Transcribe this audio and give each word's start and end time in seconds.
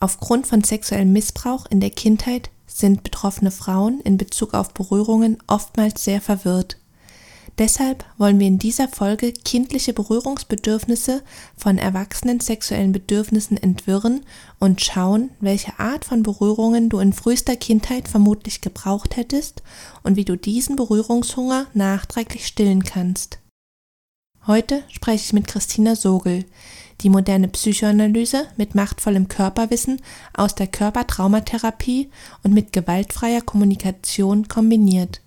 Aufgrund 0.00 0.46
von 0.46 0.64
sexuellem 0.64 1.12
Missbrauch 1.12 1.66
in 1.68 1.80
der 1.80 1.90
Kindheit 1.90 2.50
sind 2.66 3.02
betroffene 3.02 3.50
Frauen 3.50 4.00
in 4.00 4.16
Bezug 4.16 4.54
auf 4.54 4.72
Berührungen 4.72 5.36
oftmals 5.46 6.02
sehr 6.02 6.22
verwirrt. 6.22 6.78
Deshalb 7.58 8.06
wollen 8.16 8.38
wir 8.38 8.46
in 8.46 8.58
dieser 8.58 8.88
Folge 8.88 9.32
kindliche 9.32 9.92
Berührungsbedürfnisse 9.92 11.22
von 11.54 11.76
erwachsenen 11.76 12.40
sexuellen 12.40 12.92
Bedürfnissen 12.92 13.58
entwirren 13.58 14.24
und 14.58 14.80
schauen, 14.80 15.30
welche 15.40 15.78
Art 15.78 16.06
von 16.06 16.22
Berührungen 16.22 16.88
du 16.88 17.00
in 17.00 17.12
frühester 17.12 17.56
Kindheit 17.56 18.08
vermutlich 18.08 18.62
gebraucht 18.62 19.16
hättest 19.16 19.62
und 20.02 20.16
wie 20.16 20.24
du 20.24 20.36
diesen 20.36 20.76
Berührungshunger 20.76 21.66
nachträglich 21.74 22.46
stillen 22.46 22.84
kannst. 22.84 23.40
Heute 24.46 24.82
spreche 24.88 25.24
ich 25.26 25.32
mit 25.34 25.46
Christina 25.46 25.96
Sogel, 25.96 26.46
die 27.00 27.10
moderne 27.10 27.48
Psychoanalyse 27.48 28.46
mit 28.56 28.74
machtvollem 28.74 29.28
Körperwissen 29.28 30.00
aus 30.34 30.54
der 30.54 30.66
Körpertraumatherapie 30.66 32.10
und 32.42 32.54
mit 32.54 32.72
gewaltfreier 32.72 33.40
Kommunikation 33.40 34.48
kombiniert. 34.48 35.20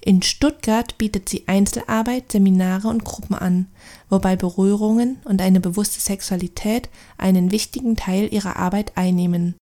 In 0.00 0.20
Stuttgart 0.20 0.98
bietet 0.98 1.30
sie 1.30 1.44
Einzelarbeit, 1.48 2.32
Seminare 2.32 2.88
und 2.88 3.04
Gruppen 3.04 3.34
an, 3.34 3.68
wobei 4.10 4.36
Berührungen 4.36 5.16
und 5.24 5.40
eine 5.40 5.60
bewusste 5.60 5.98
Sexualität 5.98 6.90
einen 7.16 7.50
wichtigen 7.50 7.96
Teil 7.96 8.30
ihrer 8.30 8.56
Arbeit 8.56 8.92
einnehmen. 8.96 9.54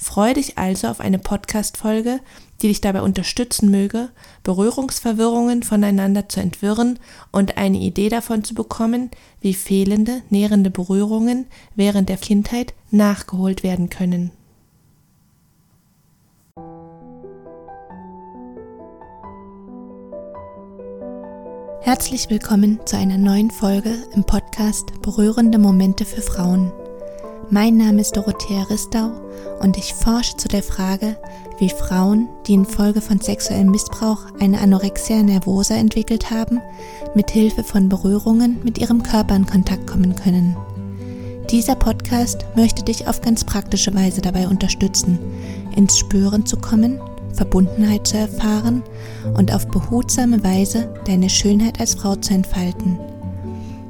Freue 0.00 0.34
dich 0.34 0.56
also 0.56 0.86
auf 0.86 1.00
eine 1.00 1.18
Podcast-Folge, 1.18 2.20
die 2.62 2.68
dich 2.68 2.80
dabei 2.80 3.02
unterstützen 3.02 3.68
möge, 3.68 4.10
Berührungsverwirrungen 4.44 5.64
voneinander 5.64 6.28
zu 6.28 6.40
entwirren 6.40 7.00
und 7.32 7.58
eine 7.58 7.78
Idee 7.78 8.08
davon 8.08 8.44
zu 8.44 8.54
bekommen, 8.54 9.10
wie 9.40 9.54
fehlende, 9.54 10.22
nährende 10.30 10.70
Berührungen 10.70 11.46
während 11.74 12.08
der 12.08 12.16
Kindheit 12.16 12.74
nachgeholt 12.92 13.64
werden 13.64 13.90
können. 13.90 14.30
Herzlich 21.80 22.30
willkommen 22.30 22.80
zu 22.86 22.96
einer 22.96 23.18
neuen 23.18 23.50
Folge 23.50 23.96
im 24.14 24.22
Podcast 24.22 25.00
Berührende 25.02 25.58
Momente 25.58 26.04
für 26.04 26.22
Frauen. 26.22 26.72
Mein 27.50 27.78
Name 27.78 28.02
ist 28.02 28.14
Dorothea 28.14 28.64
Ristau 28.64 29.10
und 29.60 29.78
ich 29.78 29.94
forsche 29.94 30.36
zu 30.36 30.48
der 30.48 30.62
Frage, 30.62 31.16
wie 31.58 31.70
Frauen, 31.70 32.28
die 32.46 32.52
infolge 32.52 33.00
von 33.00 33.22
sexuellem 33.22 33.70
Missbrauch 33.70 34.26
eine 34.38 34.60
Anorexia 34.60 35.22
nervosa 35.22 35.74
entwickelt 35.74 36.30
haben, 36.30 36.60
mit 37.14 37.30
Hilfe 37.30 37.64
von 37.64 37.88
Berührungen 37.88 38.58
mit 38.64 38.76
ihrem 38.76 39.02
Körper 39.02 39.34
in 39.34 39.46
Kontakt 39.46 39.86
kommen 39.86 40.14
können. 40.14 40.58
Dieser 41.50 41.74
Podcast 41.74 42.44
möchte 42.54 42.82
dich 42.82 43.08
auf 43.08 43.22
ganz 43.22 43.44
praktische 43.44 43.94
Weise 43.94 44.20
dabei 44.20 44.46
unterstützen, 44.46 45.18
ins 45.74 45.96
Spüren 45.96 46.44
zu 46.44 46.58
kommen, 46.58 47.00
Verbundenheit 47.32 48.06
zu 48.06 48.18
erfahren 48.18 48.82
und 49.38 49.54
auf 49.54 49.66
behutsame 49.68 50.44
Weise 50.44 50.92
deine 51.06 51.30
Schönheit 51.30 51.80
als 51.80 51.94
Frau 51.94 52.14
zu 52.14 52.34
entfalten. 52.34 52.98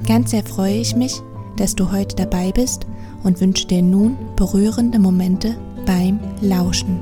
Ganz 0.07 0.31
sehr 0.31 0.45
freue 0.45 0.77
ich 0.77 0.95
mich, 0.95 1.21
dass 1.57 1.75
du 1.75 1.91
heute 1.91 2.15
dabei 2.15 2.53
bist 2.53 2.87
und 3.23 3.41
wünsche 3.41 3.67
dir 3.67 3.83
nun 3.83 4.17
berührende 4.37 4.99
Momente 4.99 5.57
beim 5.87 6.21
Lauschen. 6.41 7.01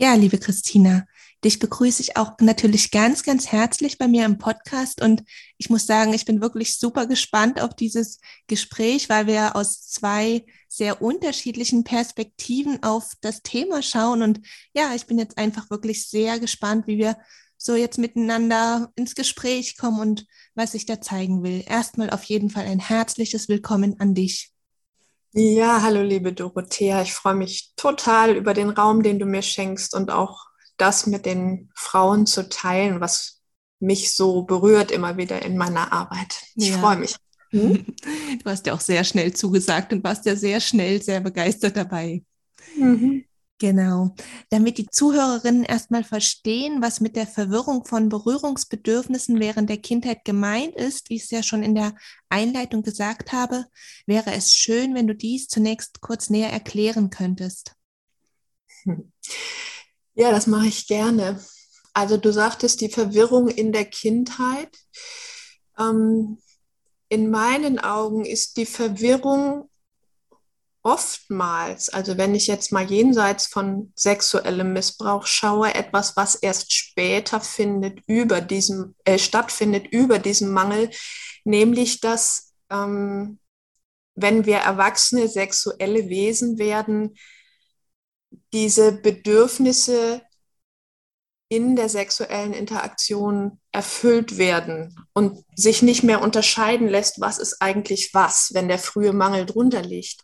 Ja, 0.00 0.14
liebe 0.14 0.38
Christina, 0.38 1.06
dich 1.44 1.58
begrüße 1.58 2.02
ich 2.02 2.16
auch 2.16 2.32
natürlich 2.40 2.90
ganz, 2.90 3.22
ganz 3.22 3.48
herzlich 3.48 3.98
bei 3.98 4.08
mir 4.08 4.24
im 4.24 4.38
Podcast 4.38 5.02
und 5.02 5.24
ich 5.56 5.70
muss 5.70 5.86
sagen, 5.86 6.12
ich 6.14 6.24
bin 6.24 6.40
wirklich 6.40 6.78
super 6.78 7.06
gespannt 7.06 7.60
auf 7.60 7.74
dieses 7.74 8.18
Gespräch, 8.46 9.08
weil 9.08 9.26
wir 9.26 9.56
aus 9.56 9.86
zwei 9.86 10.44
sehr 10.68 11.02
unterschiedlichen 11.02 11.84
Perspektiven 11.84 12.82
auf 12.82 13.12
das 13.20 13.42
Thema 13.42 13.82
schauen 13.82 14.22
und 14.22 14.40
ja, 14.72 14.94
ich 14.94 15.06
bin 15.06 15.18
jetzt 15.18 15.36
einfach 15.36 15.68
wirklich 15.68 16.08
sehr 16.08 16.38
gespannt, 16.40 16.86
wie 16.86 16.98
wir 16.98 17.16
so 17.58 17.74
jetzt 17.74 17.98
miteinander 17.98 18.92
ins 18.94 19.14
Gespräch 19.14 19.76
kommen 19.76 20.00
und 20.00 20.26
was 20.54 20.74
ich 20.74 20.86
da 20.86 21.00
zeigen 21.00 21.42
will. 21.42 21.64
Erstmal 21.66 22.10
auf 22.10 22.22
jeden 22.24 22.48
Fall 22.48 22.64
ein 22.64 22.78
herzliches 22.78 23.48
Willkommen 23.48 24.00
an 24.00 24.14
dich. 24.14 24.52
Ja, 25.32 25.82
hallo 25.82 26.02
liebe 26.02 26.32
Dorothea. 26.32 27.02
Ich 27.02 27.12
freue 27.12 27.34
mich 27.34 27.72
total 27.76 28.34
über 28.34 28.54
den 28.54 28.70
Raum, 28.70 29.02
den 29.02 29.18
du 29.18 29.26
mir 29.26 29.42
schenkst 29.42 29.94
und 29.94 30.10
auch 30.10 30.46
das 30.78 31.06
mit 31.06 31.26
den 31.26 31.70
Frauen 31.74 32.26
zu 32.26 32.48
teilen, 32.48 33.00
was 33.00 33.42
mich 33.80 34.14
so 34.14 34.42
berührt 34.42 34.90
immer 34.90 35.16
wieder 35.16 35.42
in 35.42 35.56
meiner 35.58 35.92
Arbeit. 35.92 36.42
Ich 36.54 36.70
ja. 36.70 36.78
freue 36.78 36.96
mich. 36.96 37.16
Hm? 37.50 37.84
Du 38.42 38.50
hast 38.50 38.66
ja 38.66 38.74
auch 38.74 38.80
sehr 38.80 39.04
schnell 39.04 39.32
zugesagt 39.32 39.92
und 39.92 40.04
warst 40.04 40.26
ja 40.26 40.36
sehr 40.36 40.60
schnell 40.60 41.02
sehr 41.02 41.20
begeistert 41.20 41.76
dabei. 41.76 42.22
Mhm. 42.76 43.24
Genau. 43.58 44.14
Damit 44.50 44.78
die 44.78 44.88
Zuhörerinnen 44.88 45.64
erstmal 45.64 46.04
verstehen, 46.04 46.80
was 46.80 47.00
mit 47.00 47.16
der 47.16 47.26
Verwirrung 47.26 47.84
von 47.84 48.08
Berührungsbedürfnissen 48.08 49.40
während 49.40 49.68
der 49.68 49.78
Kindheit 49.78 50.24
gemeint 50.24 50.76
ist, 50.76 51.10
wie 51.10 51.16
ich 51.16 51.24
es 51.24 51.30
ja 51.30 51.42
schon 51.42 51.64
in 51.64 51.74
der 51.74 51.94
Einleitung 52.28 52.82
gesagt 52.82 53.32
habe, 53.32 53.64
wäre 54.06 54.32
es 54.32 54.54
schön, 54.54 54.94
wenn 54.94 55.08
du 55.08 55.14
dies 55.14 55.48
zunächst 55.48 56.00
kurz 56.00 56.30
näher 56.30 56.52
erklären 56.52 57.10
könntest. 57.10 57.74
Ja, 60.14 60.32
das 60.32 60.46
mache 60.48 60.66
ich 60.66 60.86
gerne. 60.86 61.40
Also 61.94 62.16
du 62.16 62.32
sagtest 62.32 62.80
die 62.80 62.88
Verwirrung 62.88 63.48
in 63.48 63.72
der 63.72 63.84
Kindheit. 63.84 64.76
Ähm, 65.78 66.38
in 67.08 67.30
meinen 67.30 67.78
Augen 67.78 68.24
ist 68.24 68.56
die 68.56 68.66
Verwirrung 68.66 69.67
oftmals, 70.88 71.90
also 71.90 72.16
wenn 72.16 72.34
ich 72.34 72.46
jetzt 72.46 72.72
mal 72.72 72.90
jenseits 72.90 73.46
von 73.46 73.92
sexuellem 73.94 74.72
Missbrauch 74.72 75.26
schaue, 75.26 75.74
etwas, 75.74 76.16
was 76.16 76.34
erst 76.34 76.72
später 76.72 77.40
findet 77.40 78.00
über 78.06 78.40
diesem, 78.40 78.94
äh, 79.04 79.18
stattfindet 79.18 79.86
über 79.88 80.18
diesen 80.18 80.50
Mangel, 80.50 80.88
nämlich 81.44 82.00
dass 82.00 82.54
ähm, 82.70 83.38
wenn 84.14 84.46
wir 84.46 84.56
erwachsene 84.56 85.28
sexuelle 85.28 86.08
Wesen 86.08 86.58
werden, 86.58 87.14
diese 88.54 88.92
Bedürfnisse 88.92 90.22
in 91.50 91.76
der 91.76 91.88
sexuellen 91.88 92.52
Interaktion 92.54 93.58
erfüllt 93.72 94.38
werden 94.38 95.06
und 95.12 95.44
sich 95.54 95.82
nicht 95.82 96.02
mehr 96.02 96.22
unterscheiden 96.22 96.88
lässt, 96.88 97.20
was 97.20 97.38
ist 97.38 97.60
eigentlich 97.60 98.12
was, 98.14 98.50
wenn 98.54 98.68
der 98.68 98.78
frühe 98.78 99.12
Mangel 99.12 99.46
drunter 99.46 99.82
liegt. 99.82 100.22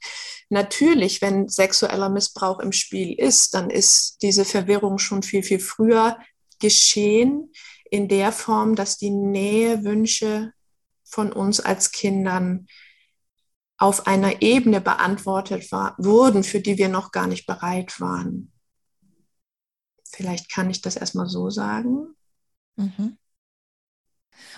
Natürlich, 0.55 1.21
wenn 1.21 1.49
sexueller 1.49 2.09
Missbrauch 2.09 2.61
im 2.61 2.71
Spiel 2.71 3.13
ist, 3.13 3.55
dann 3.55 3.71
ist 3.71 4.19
diese 4.23 4.45
Verwirrung 4.45 4.99
schon 4.99 5.25
viel, 5.25 5.43
viel 5.43 5.59
früher 5.59 6.17
geschehen, 6.61 7.53
in 7.91 8.07
der 8.07 8.31
Form, 8.31 8.77
dass 8.77 8.97
die 8.97 9.11
Nähewünsche 9.11 10.53
von 11.03 11.33
uns 11.33 11.59
als 11.59 11.91
Kindern 11.91 12.69
auf 13.79 14.07
einer 14.07 14.43
Ebene 14.43 14.81
beantwortet 14.81 15.73
war, 15.73 15.97
wurden, 15.99 16.45
für 16.45 16.61
die 16.61 16.79
wir 16.79 16.89
noch 16.89 17.11
gar 17.11 17.27
nicht 17.27 17.47
bereit 17.47 18.01
waren. 18.01 18.53
Vielleicht 20.09 20.53
kann 20.53 20.71
ich 20.71 20.81
das 20.83 20.95
erstmal 20.95 21.27
so 21.27 21.51
sagen. 21.51 22.15
Mhm. 22.77 23.19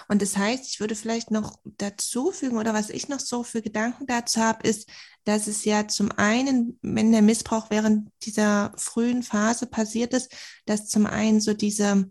Und 0.08 0.22
das 0.22 0.36
heißt, 0.36 0.66
ich 0.68 0.80
würde 0.80 0.94
vielleicht 0.94 1.30
noch 1.30 1.58
dazu 1.64 2.32
fügen 2.32 2.58
oder 2.58 2.74
was 2.74 2.90
ich 2.90 3.08
noch 3.08 3.20
so 3.20 3.42
für 3.42 3.62
Gedanken 3.62 4.06
dazu 4.06 4.40
habe, 4.40 4.66
ist, 4.66 4.88
dass 5.24 5.46
es 5.46 5.64
ja 5.64 5.88
zum 5.88 6.10
einen, 6.12 6.78
wenn 6.82 7.12
der 7.12 7.22
Missbrauch 7.22 7.70
während 7.70 8.10
dieser 8.22 8.72
frühen 8.76 9.22
Phase 9.22 9.66
passiert 9.66 10.14
ist, 10.14 10.32
dass 10.66 10.88
zum 10.88 11.06
einen 11.06 11.40
so 11.40 11.54
diese 11.54 12.10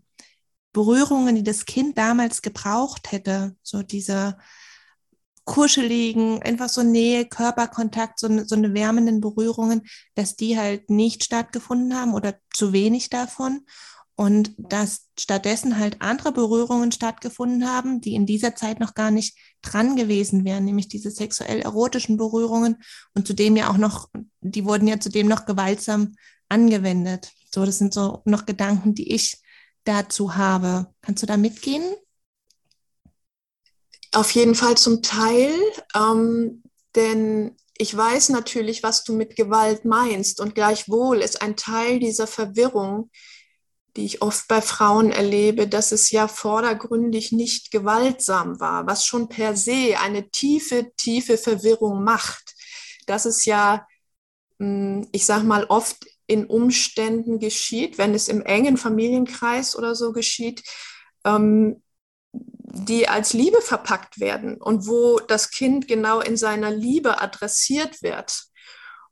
Berührungen, 0.73 1.35
die 1.35 1.43
das 1.43 1.65
Kind 1.65 1.97
damals 1.97 2.41
gebraucht 2.41 3.11
hätte, 3.11 3.55
so 3.63 3.81
diese 3.81 4.37
kuscheligen, 5.45 6.41
einfach 6.41 6.69
so 6.69 6.83
Nähe, 6.83 7.25
Körperkontakt, 7.25 8.19
so, 8.19 8.27
so 8.45 8.55
eine 8.55 8.73
wärmenden 8.73 9.21
Berührungen, 9.21 9.83
dass 10.15 10.35
die 10.35 10.57
halt 10.57 10.89
nicht 10.89 11.23
stattgefunden 11.23 11.95
haben 11.95 12.13
oder 12.13 12.35
zu 12.51 12.73
wenig 12.73 13.09
davon 13.09 13.61
und 14.15 14.53
dass 14.57 15.09
stattdessen 15.19 15.77
halt 15.77 16.01
andere 16.01 16.31
Berührungen 16.31 16.91
stattgefunden 16.91 17.69
haben, 17.69 17.99
die 17.99 18.15
in 18.15 18.25
dieser 18.25 18.55
Zeit 18.55 18.79
noch 18.79 18.93
gar 18.93 19.11
nicht 19.11 19.37
dran 19.61 19.95
gewesen 19.95 20.45
wären, 20.45 20.63
nämlich 20.63 20.87
diese 20.87 21.11
sexuell 21.11 21.59
erotischen 21.59 22.15
Berührungen 22.15 22.77
und 23.13 23.27
zudem 23.27 23.57
ja 23.57 23.69
auch 23.69 23.77
noch, 23.77 24.09
die 24.41 24.65
wurden 24.65 24.87
ja 24.87 24.99
zudem 24.99 25.27
noch 25.27 25.45
gewaltsam 25.45 26.15
angewendet. 26.47 27.31
So, 27.53 27.65
das 27.65 27.77
sind 27.77 27.93
so 27.93 28.21
noch 28.25 28.45
Gedanken, 28.45 28.95
die 28.95 29.13
ich 29.13 29.37
dazu 29.83 30.35
habe. 30.35 30.93
Kannst 31.01 31.23
du 31.23 31.27
da 31.27 31.35
mitgehen? 31.35 31.83
Auf 34.13 34.31
jeden 34.31 34.55
Fall 34.55 34.77
zum 34.77 35.01
Teil, 35.01 35.51
ähm, 35.93 36.63
denn 36.95 37.57
ich 37.77 37.95
weiß 37.95 38.29
natürlich, 38.29 38.81
was 38.81 39.03
du 39.03 39.13
mit 39.13 39.35
Gewalt 39.35 39.83
meinst 39.83 40.39
und 40.39 40.55
gleichwohl 40.55 41.17
ist 41.17 41.41
ein 41.41 41.57
Teil 41.57 41.99
dieser 41.99 42.27
Verwirrung 42.27 43.09
die 43.95 44.05
ich 44.05 44.21
oft 44.21 44.47
bei 44.47 44.61
Frauen 44.61 45.11
erlebe, 45.11 45.67
dass 45.67 45.91
es 45.91 46.11
ja 46.11 46.27
vordergründig 46.27 47.31
nicht 47.31 47.71
gewaltsam 47.71 48.59
war, 48.59 48.85
was 48.87 49.05
schon 49.05 49.29
per 49.29 49.55
se 49.55 49.97
eine 49.99 50.29
tiefe, 50.29 50.91
tiefe 50.97 51.37
Verwirrung 51.37 52.03
macht. 52.03 52.55
Dass 53.07 53.25
es 53.25 53.45
ja, 53.45 53.87
hm, 54.59 55.07
ich 55.11 55.25
sag 55.25 55.43
mal, 55.43 55.65
oft 55.65 56.05
in 56.27 56.45
Umständen 56.45 57.39
geschieht, 57.39 57.97
wenn 57.97 58.13
es 58.13 58.27
im 58.27 58.41
engen 58.41 58.77
Familienkreis 58.77 59.75
oder 59.75 59.95
so 59.95 60.11
geschieht, 60.11 60.63
ähm, 61.23 61.81
die 62.33 63.07
als 63.07 63.31
Liebe 63.31 63.61
verpackt 63.61 64.19
werden 64.19 64.61
und 64.61 64.87
wo 64.87 65.19
das 65.19 65.51
Kind 65.51 65.87
genau 65.87 66.19
in 66.19 66.35
seiner 66.35 66.71
Liebe 66.71 67.21
adressiert 67.21 68.01
wird 68.01 68.47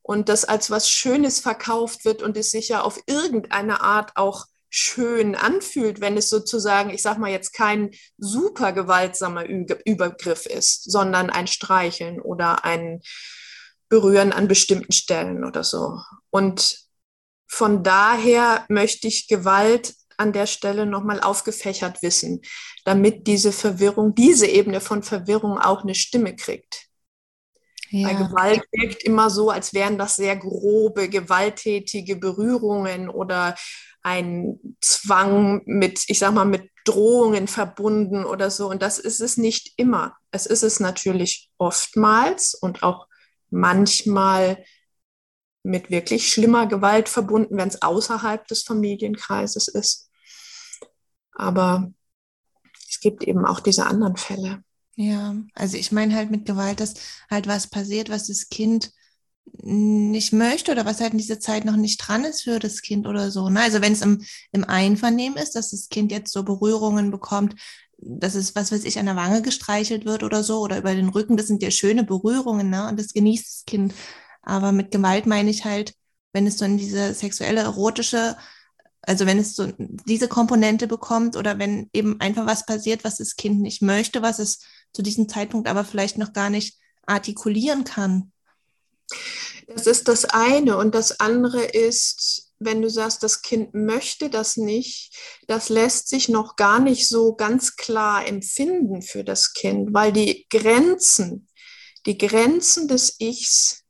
und 0.02 0.28
das 0.28 0.44
als 0.44 0.70
was 0.70 0.90
Schönes 0.90 1.40
verkauft 1.40 2.04
wird 2.04 2.22
und 2.22 2.36
es 2.36 2.52
sich 2.52 2.68
ja 2.70 2.82
auf 2.82 3.02
irgendeine 3.08 3.80
Art 3.80 4.18
auch 4.18 4.48
schön 4.76 5.36
anfühlt, 5.36 6.02
wenn 6.02 6.18
es 6.18 6.30
sozusagen, 6.30 6.90
ich 6.90 7.04
sag 7.04 7.20
mal 7.20 7.30
jetzt 7.30 7.54
kein 7.54 7.92
super 8.18 8.74
gewaltsamer 8.74 9.46
Übergriff 9.46 10.48
ist, 10.48 10.92
sondern 10.92 11.30
ein 11.30 11.46
Streicheln 11.46 12.20
oder 12.20 12.66
ein 12.66 13.02
Berühren 13.88 14.34
an 14.34 14.48
bestimmten 14.48 14.92
Stellen 14.92 15.46
oder 15.46 15.64
so. 15.64 16.00
Und 16.32 16.80
von 17.48 17.84
daher 17.84 18.66
möchte 18.68 19.08
ich 19.08 19.28
Gewalt 19.28 19.94
an 20.18 20.34
der 20.34 20.48
Stelle 20.48 20.88
nochmal 20.88 21.22
aufgefächert 21.22 22.02
wissen, 22.02 22.42
damit 22.84 23.28
diese 23.28 23.52
Verwirrung, 23.52 24.16
diese 24.16 24.48
Ebene 24.48 24.82
von 24.82 25.04
Verwirrung 25.04 25.60
auch 25.60 25.84
eine 25.84 25.94
Stimme 25.94 26.36
kriegt. 26.36 26.88
Ja. 27.92 28.08
Bei 28.08 28.16
Gewalt 28.16 28.64
wirkt 28.72 29.04
immer 29.04 29.30
so, 29.30 29.52
als 29.52 29.76
wären 29.76 30.00
das 30.00 30.16
sehr 30.16 30.36
grobe, 30.36 31.10
gewalttätige 31.10 32.16
Berührungen 32.16 33.08
oder 33.08 33.56
ein 34.04 34.60
Zwang 34.82 35.62
mit, 35.66 36.04
ich 36.08 36.20
sag 36.20 36.34
mal, 36.34 36.46
mit 36.46 36.70
Drohungen 36.86 37.48
verbunden 37.48 38.26
oder 38.26 38.52
so. 38.52 38.70
Und 38.70 38.82
das 38.82 39.00
ist 39.00 39.22
es 39.22 39.38
nicht 39.38 39.74
immer. 39.78 40.16
Es 40.32 40.46
ist 40.46 40.64
es 40.64 40.80
natürlich 40.80 41.50
oftmals 41.58 42.54
und 42.54 42.84
auch 42.84 43.08
manchmal 43.50 44.64
mit 45.64 45.90
wirklich 45.90 46.32
schlimmer 46.32 46.68
Gewalt 46.68 47.08
verbunden, 47.08 47.58
wenn 47.58 47.70
es 47.70 47.82
außerhalb 47.82 48.46
des 48.48 48.64
Familienkreises 48.64 49.70
ist. 49.70 50.10
Aber 51.32 51.92
es 52.90 53.00
gibt 53.00 53.24
eben 53.24 53.46
auch 53.46 53.62
diese 53.62 53.86
anderen 53.86 54.18
Fälle. 54.18 54.64
Ja, 54.96 55.36
also 55.56 55.78
ich 55.78 55.92
meine 55.92 56.14
halt 56.14 56.30
mit 56.30 56.46
Gewalt, 56.46 56.80
dass 56.80 56.96
halt 57.32 57.48
was 57.48 57.68
passiert, 57.68 58.10
was 58.10 58.28
das 58.28 58.50
Kind 58.50 58.92
nicht 59.46 60.34
möchte 60.34 60.72
oder 60.72 60.86
was 60.86 61.00
halt 61.00 61.14
in 61.14 61.20
dieser 61.20 61.40
Zeit 61.40 61.66
noch 61.66 61.76
nicht 61.76 61.98
dran 61.98 62.26
ist 62.26 62.44
für 62.44 62.60
das 62.60 62.82
Kind 62.82 63.08
oder 63.08 63.32
so. 63.32 63.50
Ne? 63.50 63.62
Also 63.62 63.82
wenn 63.82 63.94
es 63.94 64.02
im, 64.02 64.24
im 64.52 64.64
Einvernehmen 64.64 65.38
ist, 65.38 65.56
dass 65.56 65.72
das 65.72 65.90
Kind 65.90 66.12
jetzt 66.12 66.34
so 66.34 66.44
Berührungen 66.44 67.12
bekommt, 67.12 67.56
dass 67.98 68.36
es, 68.36 68.56
was 68.56 68.72
weiß 68.72 68.84
ich, 68.84 69.00
an 69.00 69.06
der 69.06 69.16
Wange 69.16 69.42
gestreichelt 69.42 70.06
wird 70.06 70.24
oder 70.24 70.44
so 70.44 70.60
oder 70.60 70.78
über 70.78 70.94
den 70.96 71.10
Rücken, 71.10 71.38
das 71.38 71.48
sind 71.48 71.64
ja 71.64 71.72
schöne 71.72 72.04
Berührungen, 72.04 72.70
ne? 72.70 72.88
Und 72.88 73.00
das 73.00 73.14
genießt 73.14 73.46
das 73.46 73.66
Kind. 73.66 73.94
Aber 74.42 74.72
mit 74.74 74.92
Gewalt 74.92 75.26
meine 75.26 75.50
ich 75.50 75.64
halt, 75.64 75.94
wenn 76.34 76.48
es 76.48 76.58
so 76.58 76.66
in 76.66 76.78
diese 76.78 77.14
sexuelle, 77.14 77.62
erotische, 77.62 78.36
also 79.02 79.26
wenn 79.26 79.40
es 79.40 79.56
so 79.56 79.72
diese 79.78 80.28
Komponente 80.28 80.88
bekommt 80.88 81.38
oder 81.38 81.60
wenn 81.60 81.90
eben 81.94 82.20
einfach 82.20 82.46
was 82.46 82.66
passiert, 82.66 83.06
was 83.06 83.18
das 83.18 83.36
Kind 83.38 83.62
nicht 83.62 83.82
möchte, 83.82 84.22
was 84.22 84.40
es 84.40 84.60
zu 84.92 85.02
diesem 85.02 85.30
Zeitpunkt 85.30 85.70
aber 85.70 85.86
vielleicht 85.86 86.18
noch 86.18 86.34
gar 86.34 86.50
nicht 86.50 86.78
artikulieren 87.06 87.86
kann. 87.86 88.33
Das 89.68 89.88
ist 89.88 90.08
das 90.08 90.26
eine. 90.26 90.78
Und 90.78 90.96
das 90.96 91.20
andere 91.20 91.64
ist, 91.64 92.52
wenn 92.60 92.82
du 92.82 92.90
sagst, 92.90 93.24
das 93.24 93.42
Kind 93.42 93.74
möchte 93.74 94.30
das 94.30 94.58
nicht, 94.58 95.16
das 95.48 95.70
lässt 95.70 96.08
sich 96.08 96.30
noch 96.30 96.56
gar 96.56 96.80
nicht 96.80 97.08
so 97.08 97.36
ganz 97.36 97.76
klar 97.76 98.28
empfinden 98.28 99.02
für 99.02 99.24
das 99.24 99.54
Kind, 99.54 99.94
weil 99.94 100.12
die 100.12 100.46
Grenzen, 100.50 101.48
die 102.06 102.18
Grenzen 102.18 102.88
des 102.88 103.20
Ichs 103.20 103.84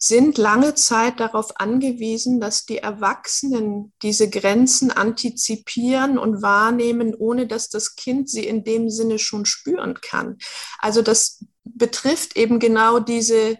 sind 0.00 0.38
lange 0.38 0.76
Zeit 0.76 1.18
darauf 1.18 1.58
angewiesen, 1.58 2.40
dass 2.40 2.64
die 2.64 2.78
Erwachsenen 2.78 3.92
diese 4.02 4.30
Grenzen 4.30 4.92
antizipieren 4.92 6.18
und 6.18 6.40
wahrnehmen, 6.40 7.16
ohne 7.16 7.48
dass 7.48 7.68
das 7.68 7.96
Kind 7.96 8.30
sie 8.30 8.46
in 8.46 8.62
dem 8.62 8.90
Sinne 8.90 9.18
schon 9.18 9.44
spüren 9.44 9.94
kann. 10.00 10.38
Also 10.78 11.02
das 11.02 11.44
betrifft 11.64 12.36
eben 12.36 12.60
genau 12.60 13.00
diese 13.00 13.58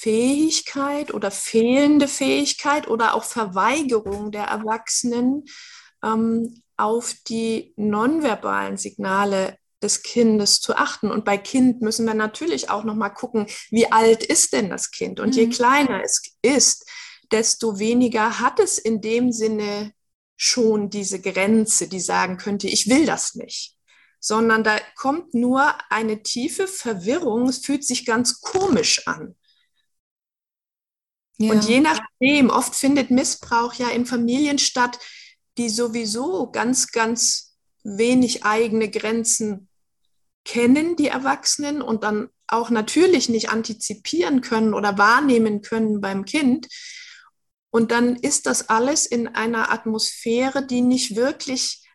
Fähigkeit 0.00 1.12
oder 1.12 1.30
fehlende 1.30 2.06
Fähigkeit 2.06 2.86
oder 2.86 3.14
auch 3.14 3.24
Verweigerung 3.24 4.30
der 4.30 4.44
Erwachsenen 4.44 5.44
ähm, 6.04 6.62
auf 6.76 7.14
die 7.26 7.72
nonverbalen 7.76 8.76
Signale 8.76 9.58
des 9.82 10.02
Kindes 10.02 10.60
zu 10.60 10.76
achten. 10.76 11.10
Und 11.10 11.24
bei 11.24 11.36
Kind 11.36 11.82
müssen 11.82 12.06
wir 12.06 12.14
natürlich 12.14 12.70
auch 12.70 12.84
noch 12.84 12.94
mal 12.94 13.08
gucken, 13.10 13.46
wie 13.70 13.90
alt 13.90 14.22
ist 14.22 14.52
denn 14.52 14.70
das 14.70 14.90
Kind? 14.90 15.18
Und 15.18 15.30
mhm. 15.30 15.40
je 15.40 15.48
kleiner 15.48 16.02
es 16.04 16.22
ist, 16.42 16.88
desto 17.32 17.78
weniger 17.78 18.38
hat 18.38 18.60
es 18.60 18.78
in 18.78 19.00
dem 19.00 19.32
Sinne 19.32 19.92
schon 20.36 20.90
diese 20.90 21.20
Grenze, 21.20 21.88
die 21.88 22.00
sagen 22.00 22.36
könnte, 22.36 22.68
ich 22.68 22.88
will 22.88 23.04
das 23.04 23.34
nicht. 23.34 23.76
Sondern 24.20 24.62
da 24.62 24.78
kommt 24.96 25.34
nur 25.34 25.74
eine 25.90 26.22
tiefe 26.22 26.68
Verwirrung, 26.68 27.48
es 27.48 27.58
fühlt 27.58 27.84
sich 27.84 28.06
ganz 28.06 28.40
komisch 28.40 29.06
an. 29.06 29.34
Ja. 31.38 31.52
Und 31.52 31.64
je 31.68 31.80
nachdem, 31.80 32.50
oft 32.50 32.74
findet 32.74 33.10
Missbrauch 33.10 33.74
ja 33.74 33.88
in 33.90 34.06
Familien 34.06 34.58
statt, 34.58 34.98
die 35.56 35.68
sowieso 35.68 36.50
ganz, 36.50 36.90
ganz 36.92 37.56
wenig 37.84 38.44
eigene 38.44 38.90
Grenzen 38.90 39.68
kennen, 40.44 40.96
die 40.96 41.08
Erwachsenen, 41.08 41.82
und 41.82 42.04
dann 42.04 42.28
auch 42.46 42.70
natürlich 42.70 43.28
nicht 43.28 43.50
antizipieren 43.50 44.40
können 44.40 44.74
oder 44.74 44.98
wahrnehmen 44.98 45.62
können 45.62 46.00
beim 46.00 46.24
Kind. 46.24 46.66
Und 47.70 47.90
dann 47.92 48.16
ist 48.16 48.46
das 48.46 48.68
alles 48.68 49.04
in 49.06 49.28
einer 49.28 49.70
Atmosphäre, 49.70 50.66
die 50.66 50.80
nicht 50.80 51.16
wirklich 51.16 51.86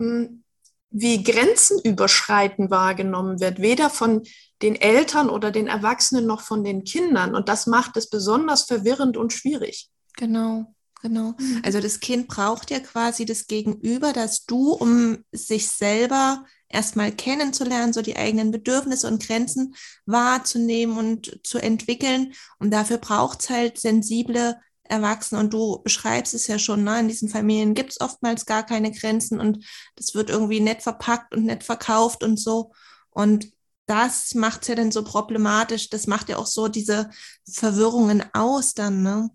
hm, 0.00 0.42
wie 0.90 1.22
Grenzen 1.22 1.80
überschreiten 1.82 2.70
wahrgenommen 2.70 3.40
wird, 3.40 3.60
weder 3.60 3.90
von 3.90 4.22
den 4.64 4.76
Eltern 4.76 5.28
oder 5.28 5.50
den 5.50 5.66
Erwachsenen 5.66 6.26
noch 6.26 6.40
von 6.40 6.64
den 6.64 6.84
Kindern. 6.84 7.34
Und 7.34 7.50
das 7.50 7.66
macht 7.66 7.98
es 7.98 8.08
besonders 8.08 8.62
verwirrend 8.62 9.18
und 9.18 9.32
schwierig. 9.32 9.90
Genau. 10.16 10.74
Genau. 11.02 11.34
Mhm. 11.38 11.60
Also 11.62 11.80
das 11.80 12.00
Kind 12.00 12.28
braucht 12.28 12.70
ja 12.70 12.80
quasi 12.80 13.26
das 13.26 13.46
Gegenüber, 13.46 14.14
dass 14.14 14.46
du, 14.46 14.72
um 14.72 15.18
sich 15.32 15.68
selber 15.68 16.46
erstmal 16.70 17.12
kennenzulernen, 17.12 17.92
so 17.92 18.00
die 18.00 18.16
eigenen 18.16 18.50
Bedürfnisse 18.50 19.06
und 19.06 19.22
Grenzen 19.22 19.74
wahrzunehmen 20.06 20.96
und 20.96 21.40
zu 21.44 21.58
entwickeln. 21.58 22.32
Und 22.58 22.70
dafür 22.70 22.96
braucht 22.96 23.42
es 23.42 23.50
halt 23.50 23.78
sensible 23.78 24.58
Erwachsene. 24.84 25.42
Und 25.42 25.52
du 25.52 25.82
beschreibst 25.82 26.32
es 26.32 26.46
ja 26.46 26.58
schon, 26.58 26.84
ne? 26.84 27.00
in 27.00 27.08
diesen 27.08 27.28
Familien 27.28 27.74
gibt 27.74 27.90
es 27.90 28.00
oftmals 28.00 28.46
gar 28.46 28.64
keine 28.64 28.90
Grenzen 28.90 29.40
und 29.40 29.62
das 29.96 30.14
wird 30.14 30.30
irgendwie 30.30 30.60
nett 30.60 30.82
verpackt 30.82 31.34
und 31.34 31.44
nett 31.44 31.64
verkauft 31.64 32.24
und 32.24 32.40
so. 32.40 32.72
Und 33.10 33.53
das 33.86 34.34
macht 34.34 34.62
es 34.62 34.68
ja 34.68 34.74
dann 34.74 34.92
so 34.92 35.04
problematisch. 35.04 35.90
Das 35.90 36.06
macht 36.06 36.28
ja 36.28 36.38
auch 36.38 36.46
so 36.46 36.68
diese 36.68 37.10
Verwirrungen 37.50 38.24
aus 38.32 38.74
dann, 38.74 39.02
ne? 39.02 39.30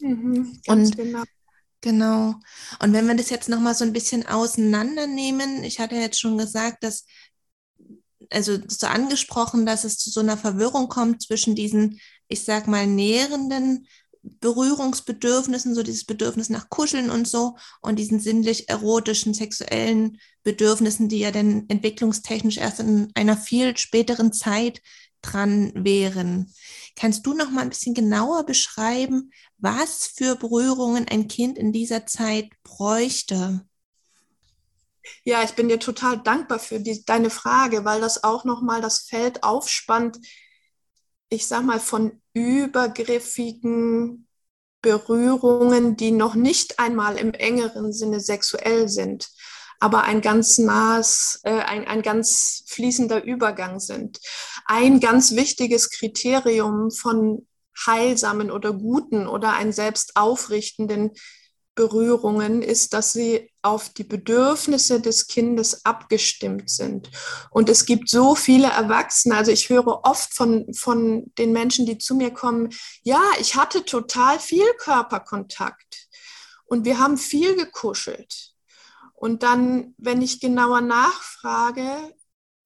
Mhm, 0.00 0.60
und 0.66 0.96
genau. 0.96 1.22
genau. 1.80 2.34
Und 2.80 2.92
wenn 2.92 3.06
wir 3.06 3.14
das 3.14 3.30
jetzt 3.30 3.48
nochmal 3.48 3.74
so 3.74 3.84
ein 3.84 3.92
bisschen 3.92 4.26
auseinandernehmen, 4.26 5.64
ich 5.64 5.80
hatte 5.80 5.94
jetzt 5.94 6.20
schon 6.20 6.36
gesagt, 6.36 6.84
dass, 6.84 7.06
also 8.30 8.58
so 8.68 8.86
angesprochen, 8.86 9.64
dass 9.64 9.84
es 9.84 9.98
zu 9.98 10.10
so 10.10 10.20
einer 10.20 10.36
Verwirrung 10.36 10.88
kommt 10.88 11.22
zwischen 11.22 11.54
diesen, 11.54 12.00
ich 12.28 12.44
sag 12.44 12.66
mal, 12.66 12.86
nährenden 12.86 13.86
Berührungsbedürfnissen, 14.40 15.74
so 15.74 15.82
dieses 15.82 16.04
Bedürfnis 16.04 16.50
nach 16.50 16.68
Kuscheln 16.68 17.10
und 17.10 17.26
so, 17.26 17.56
und 17.80 17.98
diesen 17.98 18.20
sinnlich 18.20 18.68
erotischen, 18.68 19.34
sexuellen 19.34 20.18
Bedürfnissen, 20.42 21.08
die 21.08 21.18
ja 21.18 21.30
dann 21.30 21.64
entwicklungstechnisch 21.68 22.58
erst 22.58 22.80
in 22.80 23.10
einer 23.14 23.36
viel 23.36 23.76
späteren 23.76 24.32
Zeit 24.32 24.82
dran 25.22 25.72
wären. 25.74 26.52
Kannst 26.94 27.26
du 27.26 27.34
noch 27.34 27.50
mal 27.50 27.62
ein 27.62 27.68
bisschen 27.68 27.94
genauer 27.94 28.46
beschreiben, 28.46 29.30
was 29.58 30.06
für 30.06 30.36
Berührungen 30.36 31.06
ein 31.08 31.28
Kind 31.28 31.58
in 31.58 31.72
dieser 31.72 32.06
Zeit 32.06 32.50
bräuchte? 32.62 33.66
Ja, 35.24 35.42
ich 35.42 35.52
bin 35.52 35.68
dir 35.68 35.78
total 35.78 36.18
dankbar 36.18 36.58
für 36.58 36.80
die, 36.80 37.04
deine 37.04 37.30
Frage, 37.30 37.84
weil 37.84 38.00
das 38.00 38.24
auch 38.24 38.44
noch 38.44 38.62
mal 38.62 38.80
das 38.80 39.00
Feld 39.00 39.42
aufspannt. 39.42 40.18
Ich 41.28 41.46
sag 41.46 41.64
mal 41.64 41.80
von 41.80 42.20
übergriffigen 42.36 44.28
Berührungen, 44.82 45.96
die 45.96 46.10
noch 46.12 46.34
nicht 46.34 46.78
einmal 46.78 47.16
im 47.16 47.32
engeren 47.32 47.92
Sinne 47.92 48.20
sexuell 48.20 48.88
sind 48.88 49.28
aber 49.78 50.04
ein 50.04 50.20
ganz 50.20 50.58
nahes, 50.58 51.40
äh, 51.44 51.50
ein, 51.50 51.86
ein 51.86 52.02
ganz 52.02 52.64
fließender 52.66 53.22
Übergang 53.24 53.78
sind. 53.78 54.20
Ein 54.64 55.00
ganz 55.00 55.34
wichtiges 55.34 55.90
Kriterium 55.90 56.90
von 56.90 57.46
heilsamen 57.86 58.50
oder 58.50 58.72
guten 58.72 59.26
oder 59.26 59.52
einen 59.52 59.72
selbst 59.72 60.16
aufrichtenden 60.16 61.12
Berührungen 61.76 62.62
ist, 62.62 62.94
dass 62.94 63.12
sie 63.12 63.52
auf 63.62 63.90
die 63.90 64.02
Bedürfnisse 64.02 65.00
des 65.00 65.28
Kindes 65.28 65.84
abgestimmt 65.84 66.70
sind. 66.70 67.10
Und 67.50 67.68
es 67.68 67.84
gibt 67.84 68.08
so 68.08 68.34
viele 68.34 68.68
Erwachsene, 68.68 69.36
also 69.36 69.52
ich 69.52 69.68
höre 69.68 70.04
oft 70.04 70.34
von, 70.34 70.72
von 70.74 71.30
den 71.38 71.52
Menschen, 71.52 71.86
die 71.86 71.98
zu 71.98 72.16
mir 72.16 72.32
kommen, 72.32 72.70
ja, 73.02 73.22
ich 73.38 73.54
hatte 73.54 73.84
total 73.84 74.40
viel 74.40 74.66
Körperkontakt 74.78 76.08
und 76.64 76.84
wir 76.84 76.98
haben 76.98 77.18
viel 77.18 77.54
gekuschelt. 77.54 78.54
Und 79.12 79.42
dann, 79.42 79.94
wenn 79.98 80.22
ich 80.22 80.40
genauer 80.40 80.80
nachfrage, 80.80 82.14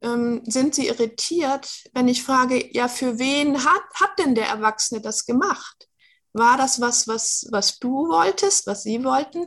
ähm, 0.03 0.43
sind 0.47 0.75
sie 0.75 0.87
irritiert, 0.87 1.85
wenn 1.93 2.09
ich 2.09 2.23
frage, 2.23 2.75
ja, 2.75 2.89
für 2.89 3.19
wen 3.19 3.65
hat, 3.65 3.83
hat 3.95 4.19
denn 4.19 4.35
der 4.35 4.49
Erwachsene 4.49 5.01
das 5.01 5.27
gemacht? 5.27 5.90
War 6.33 6.57
das 6.57 6.81
was, 6.81 7.09
was, 7.09 7.47
was 7.51 7.79
du 7.79 8.09
wolltest, 8.09 8.67
was 8.67 8.83
sie 8.83 9.03
wollten? 9.05 9.47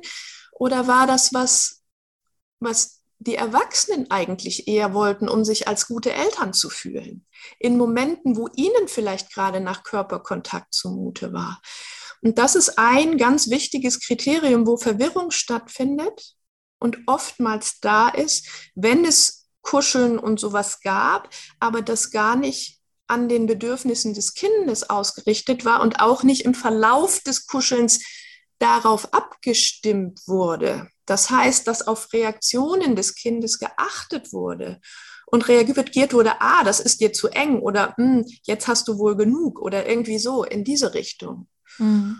Oder 0.52 0.88
war 0.88 1.08
das 1.08 1.34
was, 1.34 1.84
was 2.60 3.02
die 3.20 3.36
Erwachsenen 3.36 4.12
eigentlich 4.12 4.68
eher 4.68 4.94
wollten, 4.94 5.30
um 5.30 5.46
sich 5.46 5.68
als 5.68 5.88
gute 5.88 6.12
Eltern 6.12 6.54
zu 6.54 6.70
fühlen? 6.70 7.26
In 7.60 7.78
Momenten, 7.78 8.38
wo 8.38 8.48
ihnen 8.56 8.88
vielleicht 8.88 9.34
gerade 9.34 9.60
nach 9.60 9.84
Körperkontakt 9.84 10.74
zumute 10.74 11.34
war. 11.34 11.62
Und 12.22 12.38
das 12.38 12.56
ist 12.56 12.78
ein 12.78 13.18
ganz 13.18 13.50
wichtiges 13.50 14.00
Kriterium, 14.00 14.66
wo 14.66 14.78
Verwirrung 14.78 15.32
stattfindet 15.32 16.36
und 16.80 17.00
oftmals 17.06 17.80
da 17.80 18.10
ist, 18.10 18.48
wenn 18.76 19.06
es 19.06 19.50
Kuscheln 19.62 20.20
und 20.20 20.40
sowas 20.40 20.82
gab, 20.82 21.30
aber 21.60 21.82
das 21.82 22.12
gar 22.12 22.36
nicht 22.36 22.83
an 23.14 23.30
den 23.30 23.46
Bedürfnissen 23.46 24.16
des 24.16 24.34
Kindes 24.34 24.90
ausgerichtet 24.90 25.66
war 25.66 25.82
und 25.82 26.00
auch 26.00 26.24
nicht 26.24 26.46
im 26.46 26.56
Verlauf 26.56 27.20
des 27.20 27.46
Kuschelns 27.46 28.04
darauf 28.58 29.14
abgestimmt 29.14 30.22
wurde. 30.26 30.90
Das 31.06 31.30
heißt, 31.30 31.68
dass 31.68 31.86
auf 31.86 32.12
Reaktionen 32.12 32.96
des 32.96 33.14
Kindes 33.14 33.60
geachtet 33.60 34.34
wurde 34.34 34.82
und 35.28 35.48
reagiert 35.48 36.14
wurde, 36.14 36.42
ah, 36.42 36.64
das 36.64 36.80
ist 36.80 37.02
dir 37.02 37.14
zu 37.14 37.28
eng 37.28 37.60
oder 37.60 37.94
hm, 37.98 38.26
jetzt 38.44 38.68
hast 38.68 38.88
du 38.88 38.98
wohl 38.98 39.16
genug 39.16 39.62
oder 39.62 39.88
irgendwie 39.88 40.18
so 40.18 40.44
in 40.44 40.64
diese 40.64 40.96
Richtung. 40.96 41.48
Mhm. 41.78 42.20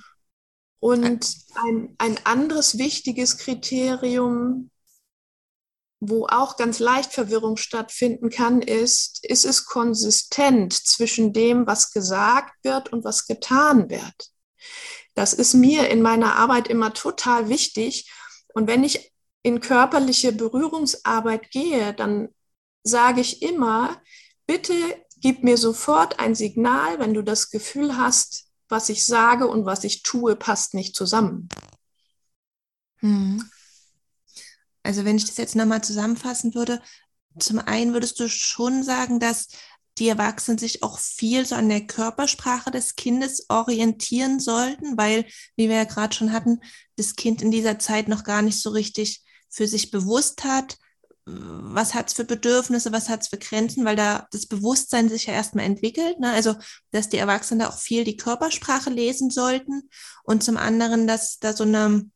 Und 0.80 1.28
ein, 1.56 1.96
ein 1.98 2.18
anderes 2.24 2.78
wichtiges 2.78 3.38
Kriterium 3.38 4.70
wo 6.10 6.28
auch 6.28 6.58
ganz 6.58 6.80
leicht 6.80 7.14
Verwirrung 7.14 7.58
stattfinden 7.58 8.30
kann, 8.30 8.62
ist, 8.62 9.26
ist 9.26 9.46
es 9.46 9.66
konsistent 9.66 10.74
zwischen 10.74 11.34
dem, 11.34 11.66
was 11.66 11.92
gesagt 11.92 12.54
wird 12.64 12.92
und 12.92 13.04
was 13.04 13.26
getan 13.26 13.90
wird. 13.90 14.32
Das 15.16 15.34
ist 15.34 15.54
mir 15.54 15.90
in 15.90 16.02
meiner 16.02 16.36
Arbeit 16.36 16.68
immer 16.68 16.94
total 16.94 17.50
wichtig. 17.50 18.12
Und 18.54 18.68
wenn 18.68 18.84
ich 18.84 19.14
in 19.44 19.60
körperliche 19.60 20.32
Berührungsarbeit 20.32 21.52
gehe, 21.52 21.94
dann 21.94 22.30
sage 22.84 23.22
ich 23.22 23.42
immer, 23.42 24.02
bitte 24.46 24.74
gib 25.18 25.44
mir 25.44 25.58
sofort 25.58 26.20
ein 26.20 26.36
Signal, 26.36 27.00
wenn 27.00 27.14
du 27.14 27.22
das 27.22 27.50
Gefühl 27.50 27.98
hast, 27.98 28.48
was 28.68 28.90
ich 28.90 29.06
sage 29.06 29.48
und 29.48 29.66
was 29.66 29.84
ich 29.84 30.04
tue, 30.04 30.36
passt 30.36 30.74
nicht 30.74 30.96
zusammen. 30.96 31.48
Hm. 32.98 33.50
Also 34.84 35.06
wenn 35.06 35.18
ich 35.18 35.26
das 35.26 35.38
jetzt 35.38 35.56
nochmal 35.56 35.84
zusammenfassen 35.84 36.54
würde, 36.54 36.82
zum 37.40 37.60
einen 37.60 37.94
würdest 37.94 38.20
du 38.20 38.30
schon 38.30 38.84
sagen, 38.84 39.20
dass 39.20 39.48
die 39.98 40.08
Erwachsenen 40.08 40.58
sich 40.58 40.84
auch 40.84 41.00
viel 41.00 41.46
so 41.46 41.56
an 41.56 41.70
der 41.70 41.86
Körpersprache 41.86 42.72
des 42.72 42.96
Kindes 42.96 43.46
orientieren 43.50 44.40
sollten, 44.40 44.98
weil, 44.98 45.26
wie 45.56 45.70
wir 45.70 45.76
ja 45.76 45.84
gerade 45.84 46.16
schon 46.16 46.34
hatten, 46.34 46.60
das 46.96 47.16
Kind 47.16 47.42
in 47.42 47.52
dieser 47.52 47.80
Zeit 47.80 48.08
noch 48.08 48.24
gar 48.24 48.42
nicht 48.42 48.60
so 48.60 48.72
richtig 48.72 49.24
für 49.50 49.68
sich 49.68 49.92
bewusst 49.92 50.44
hat, 50.44 50.78
was 51.26 51.94
hat 51.94 52.08
es 52.08 52.14
für 52.14 52.26
Bedürfnisse, 52.26 52.92
was 52.92 53.08
hat 53.08 53.22
es 53.22 53.30
für 53.30 53.38
Grenzen, 53.38 53.86
weil 53.86 53.96
da 53.96 54.28
das 54.32 54.46
Bewusstsein 54.46 55.08
sich 55.08 55.28
ja 55.28 55.34
erstmal 55.34 55.66
entwickelt. 55.66 56.20
Ne? 56.20 56.32
Also, 56.32 56.56
dass 56.92 57.08
die 57.08 57.18
Erwachsenen 57.18 57.62
da 57.62 57.70
auch 57.70 57.78
viel 57.78 58.04
die 58.04 58.18
Körpersprache 58.18 58.90
lesen 58.90 59.30
sollten 59.30 59.90
und 60.24 60.44
zum 60.44 60.58
anderen, 60.58 61.08
dass 61.08 61.40
da 61.40 61.54
so 61.54 61.64
eine 61.64 62.10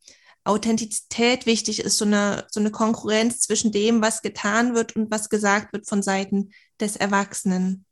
Authentizität 0.47 1.45
wichtig 1.45 1.79
ist, 1.79 1.97
so 1.97 2.05
eine, 2.05 2.45
so 2.49 2.59
eine 2.59 2.71
Konkurrenz 2.71 3.39
zwischen 3.41 3.71
dem, 3.71 4.01
was 4.01 4.21
getan 4.21 4.75
wird 4.75 4.95
und 4.95 5.11
was 5.11 5.29
gesagt 5.29 5.73
wird 5.73 5.87
von 5.87 6.01
Seiten 6.01 6.51
des 6.79 6.95
Erwachsenen. 6.95 7.85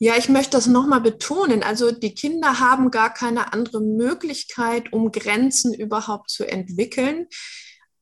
Ja, 0.00 0.16
ich 0.16 0.28
möchte 0.28 0.52
das 0.52 0.66
nochmal 0.66 1.00
betonen. 1.00 1.62
Also 1.62 1.90
die 1.90 2.14
Kinder 2.14 2.60
haben 2.60 2.90
gar 2.90 3.12
keine 3.12 3.52
andere 3.52 3.80
Möglichkeit, 3.80 4.92
um 4.92 5.10
Grenzen 5.10 5.74
überhaupt 5.74 6.30
zu 6.30 6.44
entwickeln, 6.44 7.26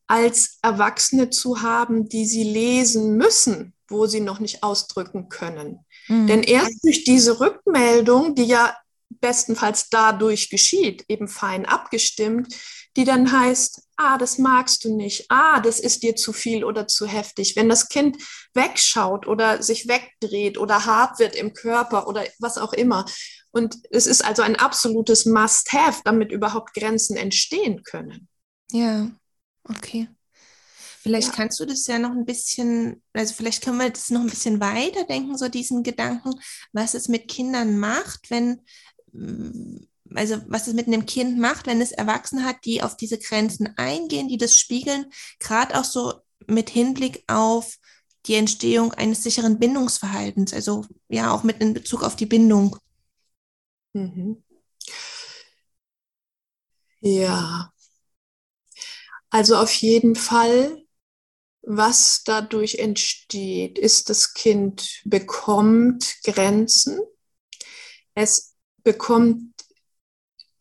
als 0.06 0.58
Erwachsene 0.62 1.30
zu 1.30 1.62
haben, 1.62 2.08
die 2.08 2.26
sie 2.26 2.44
lesen 2.44 3.16
müssen, 3.16 3.74
wo 3.88 4.06
sie 4.06 4.20
noch 4.20 4.40
nicht 4.40 4.62
ausdrücken 4.62 5.28
können. 5.28 5.80
Mhm. 6.08 6.26
Denn 6.26 6.42
erst 6.42 6.84
durch 6.84 7.04
diese 7.04 7.40
Rückmeldung, 7.40 8.34
die 8.34 8.44
ja 8.44 8.76
bestenfalls 9.08 9.88
dadurch 9.88 10.50
geschieht, 10.50 11.04
eben 11.08 11.28
fein 11.28 11.66
abgestimmt, 11.66 12.54
die 12.96 13.04
dann 13.04 13.30
heißt, 13.30 13.82
ah, 13.96 14.18
das 14.18 14.38
magst 14.38 14.84
du 14.84 14.94
nicht, 14.94 15.26
ah, 15.28 15.60
das 15.60 15.80
ist 15.80 16.02
dir 16.02 16.16
zu 16.16 16.32
viel 16.32 16.64
oder 16.64 16.86
zu 16.86 17.06
heftig. 17.06 17.56
Wenn 17.56 17.68
das 17.68 17.88
Kind 17.88 18.16
wegschaut 18.54 19.26
oder 19.26 19.62
sich 19.62 19.88
wegdreht 19.88 20.58
oder 20.58 20.86
hart 20.86 21.18
wird 21.18 21.34
im 21.36 21.52
Körper 21.52 22.08
oder 22.08 22.24
was 22.38 22.58
auch 22.58 22.72
immer. 22.72 23.04
Und 23.50 23.76
es 23.90 24.06
ist 24.06 24.24
also 24.24 24.42
ein 24.42 24.56
absolutes 24.56 25.24
Must-Have, 25.24 26.02
damit 26.04 26.30
überhaupt 26.32 26.74
Grenzen 26.74 27.16
entstehen 27.16 27.82
können. 27.84 28.28
Ja, 28.70 29.10
okay. 29.64 30.08
Vielleicht 31.06 31.28
ja. 31.28 31.34
kannst 31.34 31.60
du 31.60 31.64
das 31.64 31.86
ja 31.86 32.00
noch 32.00 32.10
ein 32.10 32.24
bisschen, 32.24 33.00
also 33.12 33.32
vielleicht 33.32 33.62
können 33.62 33.78
wir 33.78 33.90
das 33.90 34.10
noch 34.10 34.22
ein 34.22 34.28
bisschen 34.28 34.58
weiterdenken, 34.60 35.38
so 35.38 35.48
diesen 35.48 35.84
Gedanken, 35.84 36.34
was 36.72 36.94
es 36.94 37.06
mit 37.06 37.28
Kindern 37.28 37.78
macht, 37.78 38.28
wenn 38.28 38.60
also 40.14 40.36
was 40.48 40.66
es 40.66 40.74
mit 40.74 40.86
einem 40.86 41.06
Kind 41.06 41.38
macht, 41.38 41.66
wenn 41.66 41.80
es 41.80 41.92
Erwachsene 41.92 42.44
hat, 42.44 42.64
die 42.64 42.82
auf 42.82 42.96
diese 42.96 43.18
Grenzen 43.18 43.74
eingehen, 43.76 44.28
die 44.28 44.38
das 44.38 44.56
spiegeln, 44.56 45.06
gerade 45.38 45.78
auch 45.78 45.84
so 45.84 46.14
mit 46.46 46.70
Hinblick 46.70 47.24
auf 47.26 47.78
die 48.26 48.34
Entstehung 48.34 48.92
eines 48.92 49.22
sicheren 49.22 49.58
Bindungsverhaltens, 49.58 50.52
also 50.52 50.84
ja 51.08 51.32
auch 51.32 51.42
mit 51.42 51.60
in 51.60 51.74
Bezug 51.74 52.02
auf 52.02 52.16
die 52.16 52.26
Bindung. 52.26 52.76
Mhm. 53.94 54.42
Ja, 57.00 57.72
also 59.30 59.56
auf 59.56 59.72
jeden 59.74 60.14
Fall, 60.16 60.82
was 61.62 62.22
dadurch 62.24 62.76
entsteht, 62.76 63.78
ist, 63.78 64.10
das 64.10 64.34
Kind 64.34 65.02
bekommt 65.04 66.16
Grenzen, 66.24 67.00
es 68.14 68.55
bekommt 68.86 69.52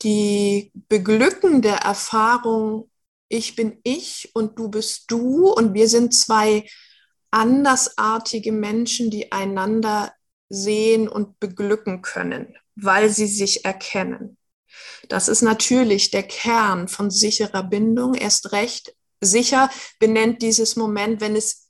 die 0.02 0.72
beglückende 0.88 1.68
Erfahrung, 1.68 2.90
ich 3.28 3.54
bin 3.54 3.78
ich 3.84 4.32
und 4.34 4.58
du 4.58 4.68
bist 4.68 5.04
du 5.12 5.48
und 5.52 5.74
wir 5.74 5.88
sind 5.88 6.12
zwei 6.12 6.68
andersartige 7.30 8.50
Menschen, 8.50 9.10
die 9.10 9.30
einander 9.30 10.12
sehen 10.48 11.08
und 11.08 11.38
beglücken 11.38 12.02
können, 12.02 12.56
weil 12.74 13.10
sie 13.10 13.28
sich 13.28 13.64
erkennen. 13.64 14.36
Das 15.08 15.28
ist 15.28 15.42
natürlich 15.42 16.10
der 16.10 16.24
Kern 16.24 16.88
von 16.88 17.12
sicherer 17.12 17.62
Bindung. 17.62 18.14
Erst 18.14 18.50
recht 18.50 18.92
sicher 19.20 19.70
benennt 20.00 20.42
dieses 20.42 20.74
Moment, 20.74 21.20
wenn 21.20 21.36
es 21.36 21.68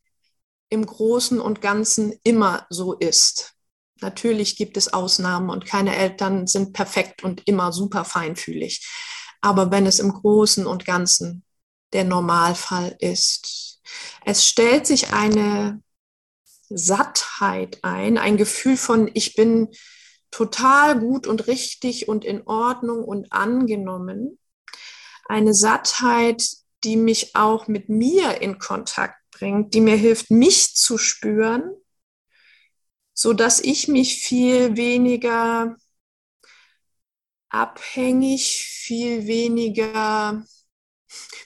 im 0.71 0.87
Großen 0.87 1.39
und 1.39 1.61
Ganzen 1.61 2.19
immer 2.25 2.67
so 2.71 2.95
ist. 2.95 3.56
Natürlich 4.01 4.57
gibt 4.57 4.77
es 4.77 4.93
Ausnahmen 4.93 5.51
und 5.51 5.65
keine 5.65 5.97
Eltern 5.97 6.47
sind 6.47 6.73
perfekt 6.73 7.25
und 7.25 7.43
immer 7.47 7.73
super 7.73 8.05
feinfühlig. 8.05 8.87
Aber 9.41 9.71
wenn 9.71 9.87
es 9.87 9.99
im 9.99 10.13
Großen 10.13 10.67
und 10.67 10.85
Ganzen 10.85 11.45
der 11.93 12.05
Normalfall 12.05 12.97
ist, 12.99 13.81
es 14.25 14.47
stellt 14.47 14.87
sich 14.87 15.13
eine 15.13 15.83
Sattheit 16.69 17.79
ein, 17.83 18.19
ein 18.19 18.37
Gefühl 18.37 18.77
von, 18.77 19.11
ich 19.15 19.35
bin 19.35 19.69
total 20.31 20.99
gut 20.99 21.27
und 21.27 21.47
richtig 21.47 22.09
und 22.09 22.25
in 22.25 22.43
Ordnung 22.47 23.05
und 23.05 23.33
angenommen. 23.33 24.39
Eine 25.27 25.55
Sattheit, 25.55 26.47
die 26.85 26.97
mich 26.97 27.35
auch 27.35 27.69
mit 27.69 27.89
mir 27.89 28.43
in 28.43 28.59
Kontakt 28.59 29.17
bringt, 29.31 29.75
die 29.75 29.81
mir 29.81 29.97
hilft, 29.97 30.31
mich 30.31 30.75
zu 30.75 30.99
spüren 30.99 31.63
so 33.17 33.33
dass 33.33 33.61
ich 33.61 33.89
mich 33.89 34.21
viel 34.21 34.77
weniger 34.77 35.77
abhängig, 37.49 38.63
viel 38.63 39.27
weniger, 39.27 40.45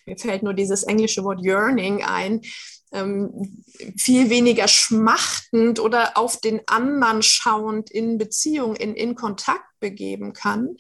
mir 0.05 0.19
fällt 0.19 0.43
nur 0.43 0.53
dieses 0.53 0.83
englische 0.83 1.23
Wort 1.23 1.45
yearning 1.45 2.03
ein, 2.03 2.41
ähm, 2.91 3.63
viel 3.97 4.31
weniger 4.31 4.67
schmachtend 4.67 5.79
oder 5.79 6.19
auf 6.19 6.41
den 6.41 6.61
anderen 6.67 7.23
schauend 7.23 7.89
in 7.89 8.19
Beziehung, 8.19 8.75
in, 8.75 8.97
in 8.97 9.15
Kontakt 9.15 9.79
begeben 9.79 10.33
kann, 10.33 10.75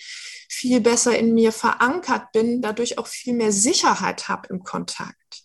viel 0.48 0.80
besser 0.80 1.16
in 1.16 1.34
mir 1.34 1.52
verankert 1.52 2.32
bin, 2.32 2.62
dadurch 2.62 2.98
auch 2.98 3.06
viel 3.06 3.34
mehr 3.34 3.52
Sicherheit 3.52 4.28
habe 4.28 4.48
im 4.48 4.64
Kontakt. 4.64 5.44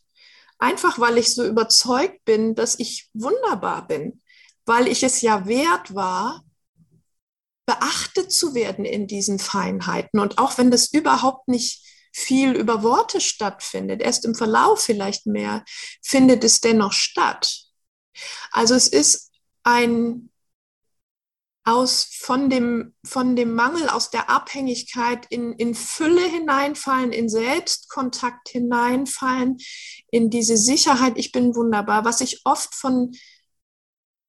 Einfach 0.57 0.97
weil 0.97 1.19
ich 1.19 1.35
so 1.35 1.45
überzeugt 1.45 2.25
bin, 2.25 2.55
dass 2.55 2.79
ich 2.79 3.09
wunderbar 3.13 3.87
bin, 3.87 4.23
weil 4.65 4.87
ich 4.87 5.03
es 5.03 5.21
ja 5.21 5.45
wert 5.47 5.93
war, 5.95 6.43
beachtet 7.65 8.31
zu 8.31 8.53
werden 8.53 8.85
in 8.85 9.07
diesen 9.07 9.39
Feinheiten. 9.39 10.19
Und 10.19 10.37
auch 10.37 10.57
wenn 10.57 10.71
das 10.71 10.91
überhaupt 10.91 11.47
nicht 11.47 11.83
viel 12.13 12.53
über 12.53 12.83
Worte 12.83 13.19
stattfindet, 13.19 14.01
erst 14.01 14.25
im 14.25 14.35
Verlauf 14.35 14.81
vielleicht 14.81 15.25
mehr, 15.25 15.65
findet 16.01 16.43
es 16.43 16.61
dennoch 16.61 16.93
statt. 16.93 17.65
Also 18.51 18.75
es 18.75 18.87
ist 18.87 19.31
ein 19.63 20.29
aus 21.65 22.07
von 22.11 22.49
dem, 22.49 22.93
von 23.03 23.35
dem 23.35 23.55
Mangel, 23.55 23.89
aus 23.89 24.11
der 24.11 24.29
Abhängigkeit 24.29 25.25
in, 25.29 25.53
in 25.53 25.73
Fülle 25.73 26.23
hineinfallen, 26.29 27.11
in 27.11 27.27
Selbstkontakt 27.27 28.49
hineinfallen, 28.49 29.57
in 30.11 30.29
diese 30.29 30.57
Sicherheit, 30.57 31.13
ich 31.15 31.31
bin 31.31 31.55
wunderbar. 31.55 32.05
Was 32.05 32.21
ich 32.21 32.41
oft 32.45 32.75
von 32.75 33.11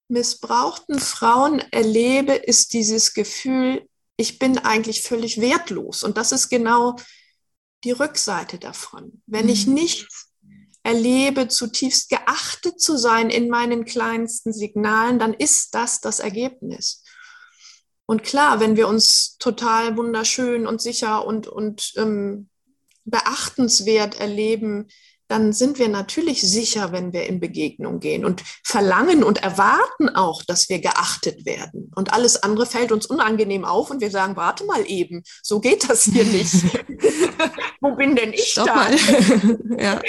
missbrauchten 0.08 0.98
Frauen 0.98 1.60
erlebe, 1.72 2.32
ist 2.32 2.72
dieses 2.72 3.14
Gefühl, 3.14 3.86
ich 4.16 4.38
bin 4.38 4.58
eigentlich 4.58 5.02
völlig 5.02 5.40
wertlos. 5.40 6.02
Und 6.02 6.16
das 6.16 6.32
ist 6.32 6.48
genau 6.48 6.96
die 7.84 7.90
Rückseite 7.90 8.58
davon. 8.58 9.22
Wenn 9.26 9.46
mhm. 9.46 9.52
ich 9.52 9.66
nicht 9.66 10.08
erlebe, 10.82 11.48
zutiefst 11.48 12.08
geachtet 12.08 12.80
zu 12.80 12.96
sein 12.96 13.28
in 13.28 13.48
meinen 13.48 13.84
kleinsten 13.84 14.52
Signalen, 14.52 15.18
dann 15.18 15.34
ist 15.34 15.74
das 15.74 16.00
das 16.00 16.20
Ergebnis. 16.20 17.02
Und 18.06 18.22
klar, 18.22 18.60
wenn 18.60 18.76
wir 18.76 18.86
uns 18.86 19.36
total 19.38 19.96
wunderschön 19.96 20.66
und 20.66 20.80
sicher 20.80 21.26
und, 21.26 21.48
und 21.48 21.92
ähm, 21.96 22.48
beachtenswert 23.04 24.20
erleben, 24.20 24.88
dann 25.28 25.52
sind 25.52 25.78
wir 25.78 25.88
natürlich 25.88 26.40
sicher, 26.40 26.92
wenn 26.92 27.12
wir 27.12 27.26
in 27.26 27.40
Begegnung 27.40 28.00
gehen 28.00 28.24
und 28.24 28.42
verlangen 28.64 29.24
und 29.24 29.42
erwarten 29.42 30.08
auch, 30.08 30.42
dass 30.44 30.68
wir 30.68 30.80
geachtet 30.80 31.44
werden. 31.44 31.90
Und 31.96 32.12
alles 32.12 32.42
andere 32.42 32.66
fällt 32.66 32.92
uns 32.92 33.06
unangenehm 33.06 33.64
auf 33.64 33.90
und 33.90 34.00
wir 34.00 34.10
sagen, 34.10 34.36
warte 34.36 34.64
mal 34.64 34.84
eben, 34.86 35.22
so 35.42 35.60
geht 35.60 35.88
das 35.88 36.04
hier 36.04 36.24
nicht. 36.24 36.54
Wo 37.80 37.94
bin 37.96 38.14
denn 38.14 38.32
ich 38.32 38.52
Stopp 38.52 38.66
da? 38.66 38.90
Ja. 39.78 40.00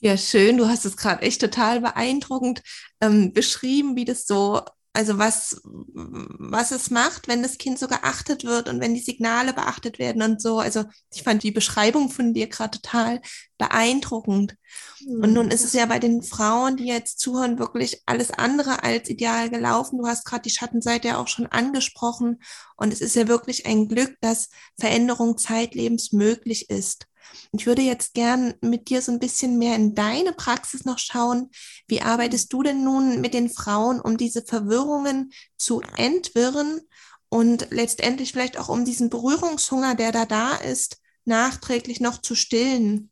ja, 0.00 0.16
schön. 0.16 0.56
Du 0.56 0.68
hast 0.68 0.84
es 0.84 0.96
gerade 0.96 1.22
echt 1.22 1.40
total 1.40 1.80
beeindruckend 1.80 2.62
ähm, 3.00 3.32
beschrieben, 3.32 3.96
wie 3.96 4.04
das 4.04 4.26
so 4.26 4.60
also 4.94 5.18
was, 5.18 5.60
was 5.64 6.70
es 6.70 6.90
macht, 6.90 7.26
wenn 7.26 7.42
das 7.42 7.56
Kind 7.56 7.78
so 7.78 7.88
geachtet 7.88 8.44
wird 8.44 8.68
und 8.68 8.80
wenn 8.80 8.94
die 8.94 9.00
Signale 9.00 9.54
beachtet 9.54 9.98
werden 9.98 10.20
und 10.22 10.42
so. 10.42 10.58
Also 10.58 10.84
ich 11.12 11.22
fand 11.22 11.42
die 11.42 11.50
Beschreibung 11.50 12.10
von 12.10 12.34
dir 12.34 12.46
gerade 12.46 12.78
total 12.78 13.22
beeindruckend. 13.56 14.54
Mhm. 15.00 15.22
Und 15.22 15.32
nun 15.32 15.50
ist 15.50 15.64
es 15.64 15.72
ja 15.72 15.86
bei 15.86 15.98
den 15.98 16.22
Frauen, 16.22 16.76
die 16.76 16.86
jetzt 16.86 17.20
zuhören, 17.20 17.58
wirklich 17.58 18.02
alles 18.04 18.30
andere 18.32 18.82
als 18.82 19.08
ideal 19.08 19.48
gelaufen. 19.48 19.98
Du 19.98 20.06
hast 20.06 20.26
gerade 20.26 20.42
die 20.42 20.50
Schattenseite 20.50 21.08
ja 21.08 21.18
auch 21.18 21.28
schon 21.28 21.46
angesprochen. 21.46 22.42
Und 22.76 22.92
es 22.92 23.00
ist 23.00 23.16
ja 23.16 23.28
wirklich 23.28 23.64
ein 23.64 23.88
Glück, 23.88 24.14
dass 24.20 24.50
Veränderung 24.78 25.38
zeitlebens 25.38 26.12
möglich 26.12 26.68
ist. 26.68 27.06
Ich 27.52 27.66
würde 27.66 27.82
jetzt 27.82 28.14
gern 28.14 28.54
mit 28.60 28.88
dir 28.88 29.02
so 29.02 29.12
ein 29.12 29.18
bisschen 29.18 29.58
mehr 29.58 29.76
in 29.76 29.94
deine 29.94 30.32
Praxis 30.32 30.84
noch 30.84 30.98
schauen. 30.98 31.50
Wie 31.86 32.00
arbeitest 32.00 32.52
du 32.52 32.62
denn 32.62 32.84
nun 32.84 33.20
mit 33.20 33.34
den 33.34 33.50
Frauen, 33.50 34.00
um 34.00 34.16
diese 34.16 34.42
Verwirrungen 34.42 35.32
zu 35.56 35.80
entwirren 35.96 36.80
und 37.28 37.68
letztendlich 37.70 38.32
vielleicht 38.32 38.58
auch 38.58 38.68
um 38.68 38.84
diesen 38.84 39.10
Berührungshunger, 39.10 39.94
der 39.94 40.12
da 40.12 40.24
da 40.24 40.54
ist, 40.56 40.98
nachträglich 41.24 42.00
noch 42.00 42.20
zu 42.20 42.34
stillen? 42.34 43.10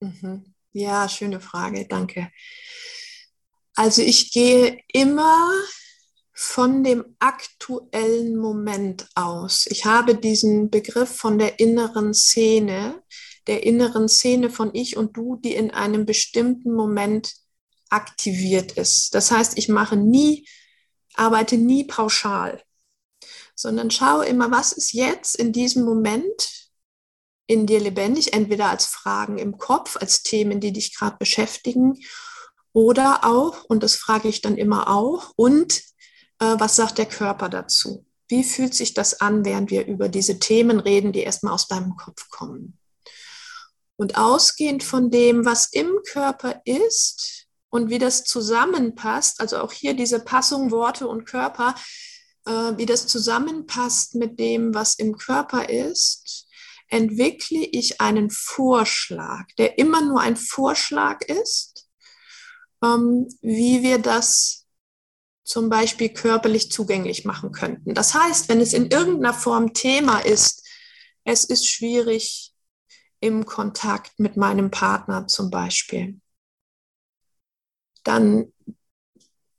Mhm. 0.00 0.54
Ja, 0.72 1.08
schöne 1.08 1.40
Frage, 1.40 1.86
danke. 1.88 2.30
Also 3.74 4.02
ich 4.02 4.32
gehe 4.32 4.78
immer 4.92 5.50
von 6.32 6.82
dem 6.84 7.16
aktuellen 7.18 8.36
Moment 8.36 9.06
aus. 9.14 9.66
Ich 9.66 9.84
habe 9.84 10.14
diesen 10.14 10.70
Begriff 10.70 11.14
von 11.14 11.38
der 11.38 11.58
inneren 11.60 12.14
Szene 12.14 13.02
der 13.46 13.64
inneren 13.64 14.08
Szene 14.08 14.50
von 14.50 14.74
ich 14.74 14.96
und 14.96 15.16
du, 15.16 15.36
die 15.36 15.54
in 15.54 15.70
einem 15.70 16.06
bestimmten 16.06 16.72
Moment 16.72 17.34
aktiviert 17.88 18.72
ist. 18.72 19.14
Das 19.14 19.30
heißt, 19.30 19.58
ich 19.58 19.68
mache 19.68 19.96
nie, 19.96 20.46
arbeite 21.14 21.56
nie 21.56 21.84
pauschal, 21.84 22.62
sondern 23.54 23.90
schaue 23.90 24.26
immer, 24.26 24.50
was 24.50 24.72
ist 24.72 24.92
jetzt 24.92 25.36
in 25.36 25.52
diesem 25.52 25.84
Moment 25.84 26.70
in 27.46 27.66
dir 27.66 27.80
lebendig, 27.80 28.32
entweder 28.32 28.70
als 28.70 28.86
Fragen 28.86 29.38
im 29.38 29.58
Kopf, 29.58 29.96
als 29.96 30.22
Themen, 30.22 30.60
die 30.60 30.72
dich 30.72 30.96
gerade 30.96 31.16
beschäftigen, 31.18 31.98
oder 32.72 33.24
auch, 33.24 33.64
und 33.64 33.82
das 33.82 33.96
frage 33.96 34.28
ich 34.28 34.42
dann 34.42 34.56
immer 34.56 34.88
auch, 34.88 35.32
und 35.34 35.82
äh, 36.38 36.54
was 36.58 36.76
sagt 36.76 36.98
der 36.98 37.06
Körper 37.06 37.48
dazu? 37.48 38.06
Wie 38.28 38.44
fühlt 38.44 38.74
sich 38.74 38.94
das 38.94 39.20
an, 39.20 39.44
während 39.44 39.72
wir 39.72 39.86
über 39.86 40.08
diese 40.08 40.38
Themen 40.38 40.78
reden, 40.78 41.12
die 41.12 41.20
erstmal 41.20 41.52
aus 41.52 41.66
deinem 41.66 41.96
Kopf 41.96 42.28
kommen? 42.30 42.78
Und 44.00 44.16
ausgehend 44.16 44.82
von 44.82 45.10
dem, 45.10 45.44
was 45.44 45.68
im 45.72 45.92
Körper 46.10 46.62
ist 46.64 47.46
und 47.68 47.90
wie 47.90 47.98
das 47.98 48.24
zusammenpasst, 48.24 49.42
also 49.42 49.58
auch 49.58 49.72
hier 49.72 49.92
diese 49.92 50.20
Passung 50.20 50.70
Worte 50.70 51.06
und 51.06 51.26
Körper, 51.26 51.74
äh, 52.46 52.72
wie 52.78 52.86
das 52.86 53.06
zusammenpasst 53.06 54.14
mit 54.14 54.38
dem, 54.38 54.72
was 54.72 54.94
im 54.94 55.18
Körper 55.18 55.68
ist, 55.68 56.46
entwickle 56.88 57.58
ich 57.60 58.00
einen 58.00 58.30
Vorschlag, 58.30 59.44
der 59.58 59.76
immer 59.76 60.00
nur 60.00 60.22
ein 60.22 60.36
Vorschlag 60.36 61.20
ist, 61.20 61.86
ähm, 62.82 63.28
wie 63.42 63.82
wir 63.82 63.98
das 63.98 64.64
zum 65.44 65.68
Beispiel 65.68 66.08
körperlich 66.08 66.72
zugänglich 66.72 67.26
machen 67.26 67.52
könnten. 67.52 67.92
Das 67.92 68.14
heißt, 68.14 68.48
wenn 68.48 68.62
es 68.62 68.72
in 68.72 68.90
irgendeiner 68.90 69.34
Form 69.34 69.74
Thema 69.74 70.20
ist, 70.20 70.66
es 71.24 71.44
ist 71.44 71.68
schwierig, 71.68 72.49
im 73.20 73.46
Kontakt 73.46 74.18
mit 74.18 74.36
meinem 74.36 74.70
Partner 74.70 75.26
zum 75.26 75.50
Beispiel, 75.50 76.20
dann 78.04 78.52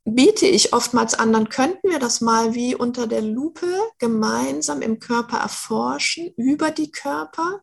biete 0.03 0.47
ich 0.47 0.73
oftmals 0.73 1.13
an, 1.13 1.31
dann 1.31 1.49
könnten 1.49 1.89
wir 1.89 1.99
das 1.99 2.21
mal 2.21 2.53
wie 2.53 2.75
unter 2.75 3.07
der 3.07 3.21
Lupe 3.21 3.77
gemeinsam 3.99 4.81
im 4.81 4.99
Körper 4.99 5.37
erforschen, 5.37 6.33
über 6.37 6.71
die 6.71 6.91
Körper. 6.91 7.61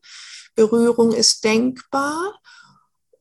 Berührung 0.55 1.13
ist 1.13 1.45
denkbar. 1.45 2.41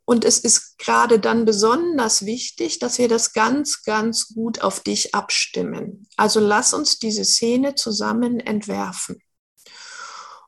Und 0.05 0.23
es 0.23 0.39
ist 0.39 0.77
gerade 0.77 1.19
dann 1.19 1.43
besonders 1.43 2.25
wichtig, 2.25 2.79
dass 2.79 2.97
wir 2.97 3.09
das 3.09 3.33
ganz, 3.33 3.83
ganz 3.83 4.29
gut 4.29 4.61
auf 4.61 4.79
dich 4.79 5.13
abstimmen. 5.13 6.07
Also 6.15 6.39
lass 6.39 6.73
uns 6.73 6.97
diese 6.97 7.25
Szene 7.25 7.75
zusammen 7.75 8.39
entwerfen. 8.39 9.21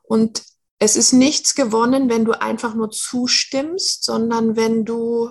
Und 0.02 0.42
es 0.80 0.96
ist 0.96 1.12
nichts 1.12 1.54
gewonnen, 1.54 2.08
wenn 2.08 2.24
du 2.24 2.32
einfach 2.32 2.74
nur 2.74 2.90
zustimmst, 2.90 4.02
sondern 4.02 4.56
wenn 4.56 4.86
du 4.86 5.30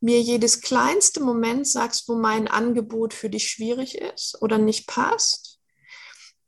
mir 0.00 0.20
jedes 0.20 0.60
kleinste 0.60 1.22
Moment 1.22 1.66
sagst, 1.66 2.06
wo 2.08 2.16
mein 2.16 2.48
Angebot 2.48 3.14
für 3.14 3.30
dich 3.30 3.48
schwierig 3.48 3.96
ist 3.96 4.40
oder 4.42 4.58
nicht 4.58 4.86
passt. 4.86 5.51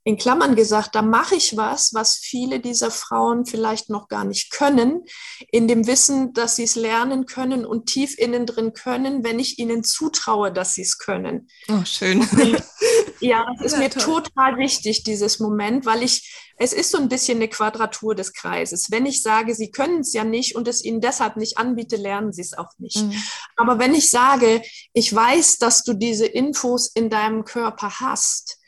In 0.04 0.18
Klammern 0.18 0.54
gesagt, 0.54 0.94
da 0.94 1.02
mache 1.02 1.34
ich 1.34 1.56
was, 1.56 1.94
was 1.94 2.16
viele 2.16 2.60
dieser 2.60 2.90
Frauen 2.90 3.46
vielleicht 3.46 3.88
noch 3.88 4.08
gar 4.08 4.24
nicht 4.24 4.50
können, 4.50 5.04
in 5.50 5.66
dem 5.66 5.86
Wissen, 5.86 6.34
dass 6.34 6.56
sie 6.56 6.64
es 6.64 6.74
lernen 6.74 7.24
können 7.24 7.64
und 7.64 7.86
tief 7.86 8.18
innen 8.18 8.44
drin 8.44 8.74
können, 8.74 9.24
wenn 9.24 9.38
ich 9.38 9.58
ihnen 9.58 9.82
zutraue, 9.82 10.52
dass 10.52 10.74
sie 10.74 10.82
es 10.82 10.98
können. 10.98 11.48
Oh, 11.68 11.84
schön. 11.86 12.20
ja, 13.20 13.46
das 13.56 13.66
ist 13.66 13.72
ja, 13.72 13.78
mir 13.78 13.90
toll. 13.90 14.22
total 14.22 14.58
wichtig, 14.58 15.04
dieses 15.04 15.40
Moment, 15.40 15.86
weil 15.86 16.02
ich 16.02 16.30
es 16.56 16.72
ist 16.72 16.90
so 16.90 16.98
ein 16.98 17.08
bisschen 17.08 17.38
eine 17.38 17.48
Quadratur 17.48 18.14
des 18.14 18.32
Kreises. 18.32 18.90
Wenn 18.90 19.06
ich 19.06 19.22
sage, 19.22 19.54
Sie 19.54 19.70
können 19.70 20.00
es 20.00 20.12
ja 20.12 20.22
nicht 20.22 20.54
und 20.54 20.68
es 20.68 20.84
Ihnen 20.84 21.00
deshalb 21.00 21.36
nicht 21.36 21.58
anbiete, 21.58 21.96
lernen 21.96 22.32
Sie 22.32 22.42
es 22.42 22.56
auch 22.56 22.70
nicht. 22.78 23.02
Mhm. 23.02 23.12
Aber 23.56 23.78
wenn 23.78 23.94
ich 23.94 24.10
sage, 24.10 24.62
ich 24.92 25.12
weiß, 25.12 25.58
dass 25.58 25.82
du 25.82 25.94
diese 25.94 26.26
Infos 26.26 26.90
in 26.94 27.10
deinem 27.10 27.44
Körper 27.44 27.98
hast 27.98 28.58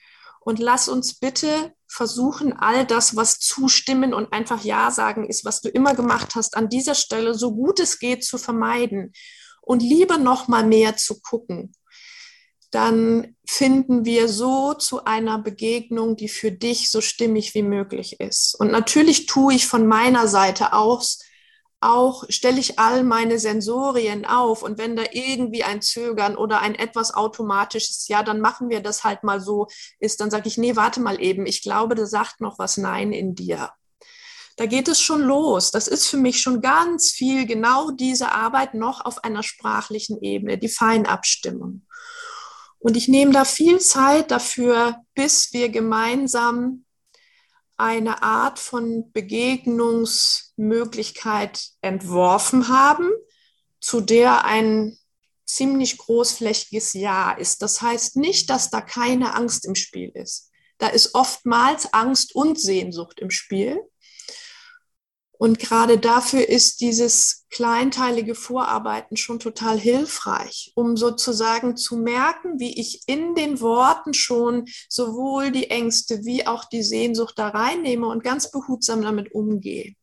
und 0.47 0.61
lass 0.61 0.89
uns 0.89 1.19
bitte 1.19 1.73
versuchen, 1.89 2.53
all 2.53 2.87
das, 2.87 3.17
was 3.17 3.41
zustimmen 3.41 4.15
und 4.15 4.33
einfach 4.33 4.63
Ja 4.63 4.93
sagen 4.93 5.29
ist, 5.29 5.45
was 5.45 5.61
du 5.61 5.69
immer 5.69 5.95
gemacht 5.95 6.37
hast, 6.37 6.57
an 6.57 6.69
dieser 6.69 6.95
Stelle 6.95 7.35
so 7.35 7.53
gut 7.53 7.81
es 7.81 7.99
geht 7.99 8.25
zu 8.25 8.39
vermeiden 8.39 9.13
und 9.61 9.83
lieber 9.83 10.19
noch 10.19 10.47
mal 10.47 10.65
mehr 10.65 10.97
zu 10.97 11.21
gucken 11.21 11.73
dann 12.71 13.37
finden 13.47 14.05
wir 14.05 14.29
so 14.29 14.75
zu 14.75 15.05
einer 15.05 15.39
Begegnung, 15.39 16.17
die 16.17 16.29
für 16.29 16.53
dich 16.53 16.91
so 16.91 17.01
stimmig 17.01 17.55
wie 17.55 17.63
möglich 17.63 18.21
ist. 18.21 18.55
Und 18.59 18.71
natürlich 18.71 19.25
tue 19.25 19.55
ich 19.55 19.67
von 19.67 19.87
meiner 19.87 20.29
Seite 20.29 20.73
aus 20.73 21.21
auch, 21.89 22.25
stelle 22.29 22.61
ich 22.61 22.79
all 22.79 23.05
meine 23.05 23.39
Sensorien 23.39 24.25
auf 24.25 24.63
und 24.63 24.79
wenn 24.79 24.97
da 24.97 25.05
irgendwie 25.13 25.65
ein 25.65 25.83
Zögern 25.83 26.37
oder 26.37 26.61
ein 26.61 26.75
etwas 26.75 27.15
automatisches, 27.15 28.09
ja, 28.09 28.23
dann 28.23 28.41
machen 28.41 28.69
wir 28.69 28.81
das 28.81 29.05
halt 29.05 29.23
mal 29.23 29.41
so 29.41 29.67
ist, 29.99 30.21
dann 30.21 30.31
sage 30.31 30.49
ich, 30.49 30.59
nee, 30.59 30.77
warte 30.77 31.01
mal 31.01 31.21
eben, 31.21 31.47
ich 31.47 31.63
glaube, 31.63 31.95
da 31.95 32.07
sagt 32.07 32.41
noch 32.41 32.59
was 32.59 32.77
Nein 32.77 33.13
in 33.13 33.35
dir. 33.35 33.71
Da 34.57 34.65
geht 34.65 34.89
es 34.89 35.01
schon 35.01 35.21
los. 35.21 35.71
Das 35.71 35.87
ist 35.87 36.07
für 36.07 36.17
mich 36.17 36.41
schon 36.41 36.63
ganz 36.63 37.11
viel 37.11 37.45
genau 37.47 37.91
diese 37.91 38.33
Arbeit 38.33 38.73
noch 38.73 39.05
auf 39.05 39.23
einer 39.23 39.43
sprachlichen 39.43 40.23
Ebene, 40.23 40.57
die 40.57 40.71
Feinabstimmung. 40.71 41.87
Und 42.79 42.97
ich 42.97 43.09
nehme 43.09 43.33
da 43.33 43.45
viel 43.45 43.81
Zeit 43.81 44.31
dafür, 44.31 44.97
bis 45.15 45.53
wir 45.53 45.69
gemeinsam 45.69 46.86
eine 47.77 48.23
Art 48.23 48.59
von 48.59 49.13
Begegnungsmöglichkeit 49.13 51.71
entworfen 51.83 52.69
haben, 52.69 53.11
zu 53.81 54.01
der 54.01 54.45
ein 54.45 54.97
ziemlich 55.45 55.99
großflächiges 55.99 56.95
Ja 56.95 57.33
ist. 57.33 57.63
Das 57.63 57.83
heißt 57.83 58.17
nicht, 58.17 58.51
dass 58.51 58.71
da 58.71 58.81
keine 58.81 59.35
Angst 59.35 59.65
im 59.65 59.75
Spiel 59.75 60.11
ist. 60.15 60.51
Da 60.79 60.89
ist 60.89 61.15
oftmals 61.15 61.93
Angst 61.95 62.35
und 62.35 62.61
Sehnsucht 62.61 63.21
im 63.21 63.31
Spiel. 63.31 63.81
Und 65.39 65.59
gerade 65.59 65.99
dafür 65.99 66.49
ist 66.49 66.81
dieses 66.81 67.47
kleinteilige 67.51 68.35
Vorarbeiten 68.35 69.17
schon 69.17 69.39
total 69.39 69.79
hilfreich, 69.79 70.73
um 70.75 70.97
sozusagen 70.97 71.77
zu 71.77 71.97
merken, 71.97 72.59
wie 72.59 72.81
ich 72.81 73.03
in 73.07 73.35
den 73.35 73.61
Worten 73.61 74.15
schon 74.15 74.67
sowohl 74.89 75.51
die 75.51 75.71
Ängste 75.71 76.25
wie 76.25 76.47
auch 76.47 76.65
die 76.65 76.83
Sehnsucht 76.83 77.39
da 77.39 77.49
reinnehme 77.49 78.07
und 78.07 78.25
ganz 78.25 78.51
behutsam 78.51 79.03
damit 79.03 79.33
umgehe. 79.33 79.95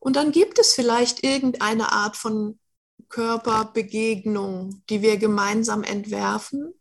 Und 0.00 0.16
dann 0.16 0.32
gibt 0.32 0.58
es 0.58 0.74
vielleicht 0.74 1.24
irgendeine 1.24 1.92
Art 1.92 2.16
von 2.16 2.58
Körperbegegnung, 3.08 4.82
die 4.90 5.00
wir 5.00 5.16
gemeinsam 5.16 5.82
entwerfen, 5.82 6.74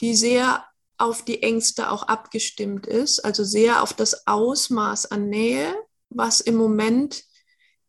die 0.00 0.14
sehr 0.14 0.64
auf 0.98 1.24
die 1.24 1.42
Ängste 1.42 1.90
auch 1.90 2.04
abgestimmt 2.04 2.86
ist, 2.86 3.24
also 3.24 3.44
sehr 3.44 3.82
auf 3.82 3.92
das 3.92 4.26
Ausmaß 4.26 5.10
an 5.10 5.28
Nähe 5.28 5.74
was 6.10 6.40
im 6.40 6.56
Moment 6.56 7.24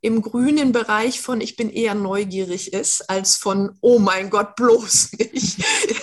im 0.02 0.22
grünen 0.22 0.72
Bereich 0.72 1.22
von 1.22 1.42
ich 1.42 1.56
bin 1.56 1.70
eher 1.70 1.96
neugierig 1.96 2.74
ist, 2.74 3.10
als 3.10 3.36
von 3.36 3.78
oh 3.82 4.00
mein 4.00 4.30
Gott, 4.30 4.56
bloß 4.56 5.14
nicht. 5.14 5.58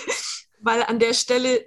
Weil 0.61 0.83
an 0.83 0.99
der 0.99 1.15
Stelle, 1.15 1.67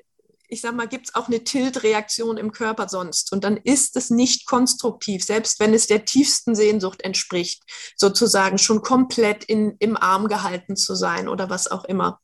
ich 0.50 0.62
sag 0.62 0.76
mal, 0.76 0.88
gibt 0.88 1.10
es 1.10 1.16
auch 1.16 1.28
eine 1.28 1.44
Tiltreaktion 1.44 2.38
im 2.38 2.52
Körper 2.52 2.90
sonst. 2.90 3.32
Und 3.32 3.44
dann 3.44 3.58
ist 3.58 3.96
es 3.96 4.10
nicht 4.10 4.46
konstruktiv, 4.46 5.24
selbst 5.24 5.60
wenn 5.60 5.74
es 5.74 5.88
der 5.88 6.06
tiefsten 6.06 6.56
Sehnsucht 6.56 7.02
entspricht, 7.02 7.64
sozusagen 7.96 8.58
schon 8.58 8.82
komplett 8.82 9.44
in, 9.46 9.76
im 9.80 9.96
Arm 9.96 10.28
gehalten 10.28 10.76
zu 10.76 10.96
sein 10.96 11.28
oder 11.30 11.50
was 11.50 11.70
auch 11.70 11.86
immer. 11.86 12.20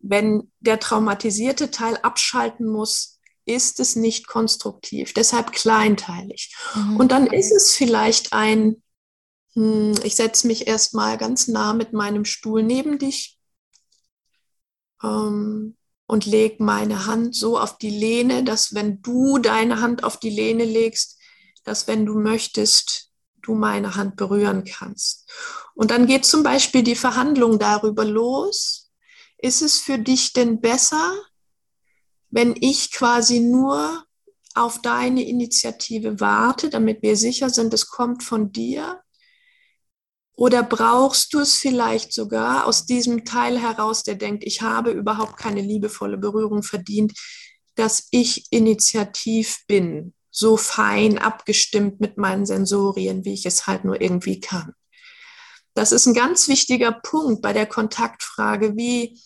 Wenn 0.00 0.50
der 0.60 0.80
traumatisierte 0.80 1.70
Teil 1.70 1.96
abschalten 1.98 2.66
muss, 2.66 3.11
ist 3.44 3.80
es 3.80 3.96
nicht 3.96 4.26
konstruktiv, 4.26 5.14
deshalb 5.14 5.52
kleinteilig. 5.52 6.54
Mhm. 6.74 6.96
Und 6.96 7.12
dann 7.12 7.26
ist 7.26 7.52
es 7.52 7.72
vielleicht 7.72 8.32
ein, 8.32 8.82
hm, 9.54 9.94
ich 10.04 10.16
setze 10.16 10.46
mich 10.46 10.66
erstmal 10.66 11.18
ganz 11.18 11.48
nah 11.48 11.72
mit 11.72 11.92
meinem 11.92 12.24
Stuhl 12.24 12.62
neben 12.62 12.98
dich 12.98 13.38
ähm, 15.02 15.76
und 16.06 16.26
lege 16.26 16.62
meine 16.62 17.06
Hand 17.06 17.34
so 17.34 17.58
auf 17.58 17.78
die 17.78 17.90
Lehne, 17.90 18.44
dass 18.44 18.74
wenn 18.74 19.02
du 19.02 19.38
deine 19.38 19.80
Hand 19.80 20.04
auf 20.04 20.18
die 20.18 20.30
Lehne 20.30 20.64
legst, 20.64 21.18
dass 21.64 21.88
wenn 21.88 22.06
du 22.06 22.14
möchtest, 22.14 23.10
du 23.42 23.54
meine 23.54 23.96
Hand 23.96 24.16
berühren 24.16 24.64
kannst. 24.64 25.28
Und 25.74 25.90
dann 25.90 26.06
geht 26.06 26.24
zum 26.24 26.42
Beispiel 26.42 26.82
die 26.82 26.94
Verhandlung 26.94 27.58
darüber 27.58 28.04
los. 28.04 28.90
Ist 29.38 29.62
es 29.62 29.78
für 29.78 29.98
dich 29.98 30.32
denn 30.32 30.60
besser, 30.60 31.12
wenn 32.32 32.56
ich 32.58 32.90
quasi 32.90 33.40
nur 33.40 34.04
auf 34.54 34.80
deine 34.80 35.22
Initiative 35.22 36.18
warte, 36.18 36.70
damit 36.70 37.02
wir 37.02 37.16
sicher 37.16 37.50
sind, 37.50 37.72
es 37.74 37.86
kommt 37.86 38.22
von 38.24 38.52
dir? 38.52 39.00
Oder 40.34 40.62
brauchst 40.62 41.34
du 41.34 41.40
es 41.40 41.54
vielleicht 41.54 42.12
sogar 42.12 42.66
aus 42.66 42.86
diesem 42.86 43.26
Teil 43.26 43.60
heraus, 43.60 44.02
der 44.02 44.14
denkt, 44.14 44.44
ich 44.44 44.62
habe 44.62 44.90
überhaupt 44.90 45.36
keine 45.36 45.60
liebevolle 45.60 46.16
Berührung 46.16 46.62
verdient, 46.62 47.12
dass 47.74 48.08
ich 48.10 48.46
initiativ 48.50 49.58
bin, 49.66 50.14
so 50.30 50.56
fein 50.56 51.18
abgestimmt 51.18 52.00
mit 52.00 52.16
meinen 52.16 52.46
Sensorien, 52.46 53.26
wie 53.26 53.34
ich 53.34 53.44
es 53.44 53.66
halt 53.66 53.84
nur 53.84 54.00
irgendwie 54.00 54.40
kann? 54.40 54.72
Das 55.74 55.92
ist 55.92 56.06
ein 56.06 56.14
ganz 56.14 56.48
wichtiger 56.48 56.92
Punkt 56.92 57.42
bei 57.42 57.52
der 57.52 57.66
Kontaktfrage, 57.66 58.74
wie, 58.74 59.20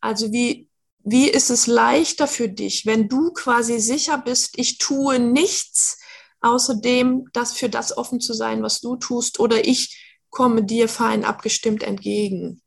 also 0.00 0.30
wie 0.32 0.68
wie 1.04 1.28
ist 1.28 1.50
es 1.50 1.66
leichter 1.66 2.28
für 2.28 2.48
dich, 2.48 2.86
wenn 2.86 3.08
du 3.08 3.32
quasi 3.32 3.80
sicher 3.80 4.18
bist, 4.18 4.58
ich 4.58 4.78
tue 4.78 5.18
nichts, 5.18 5.98
außerdem 6.40 7.28
das 7.32 7.52
für 7.52 7.68
das 7.68 7.96
offen 7.96 8.20
zu 8.20 8.34
sein, 8.34 8.62
was 8.62 8.80
du 8.80 8.96
tust, 8.96 9.40
oder 9.40 9.66
ich 9.66 10.20
komme 10.30 10.64
dir 10.64 10.88
fein 10.88 11.24
abgestimmt 11.24 11.82
entgegen. 11.82 12.62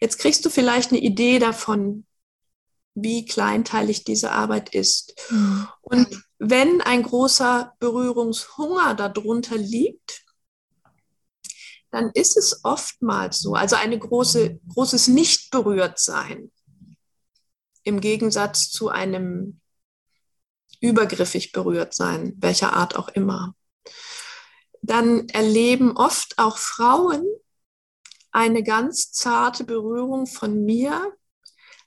Jetzt 0.00 0.18
kriegst 0.18 0.44
du 0.44 0.50
vielleicht 0.50 0.90
eine 0.90 1.00
Idee 1.00 1.38
davon, 1.38 2.06
wie 2.94 3.24
kleinteilig 3.24 4.04
diese 4.04 4.32
Arbeit 4.32 4.74
ist. 4.74 5.14
Mhm. 5.30 5.68
Und 5.80 6.22
wenn 6.38 6.80
ein 6.82 7.02
großer 7.02 7.74
Berührungshunger 7.78 8.94
darunter 8.94 9.56
liegt, 9.56 10.24
dann 11.90 12.10
ist 12.14 12.36
es 12.36 12.64
oftmals 12.64 13.40
so, 13.40 13.54
also 13.54 13.76
eine 13.76 13.98
große, 13.98 14.58
großes 14.74 15.08
Nicht-Berührt-Sein 15.08 16.50
im 17.84 18.00
Gegensatz 18.00 18.70
zu 18.70 18.88
einem 18.88 19.60
übergriffig 20.80 21.52
berührt 21.52 21.94
sein, 21.94 22.34
welcher 22.38 22.72
Art 22.74 22.96
auch 22.96 23.08
immer. 23.08 23.54
Dann 24.82 25.28
erleben 25.28 25.96
oft 25.96 26.38
auch 26.38 26.58
Frauen 26.58 27.24
eine 28.32 28.62
ganz 28.62 29.12
zarte 29.12 29.64
Berührung 29.64 30.26
von 30.26 30.64
mir 30.64 31.12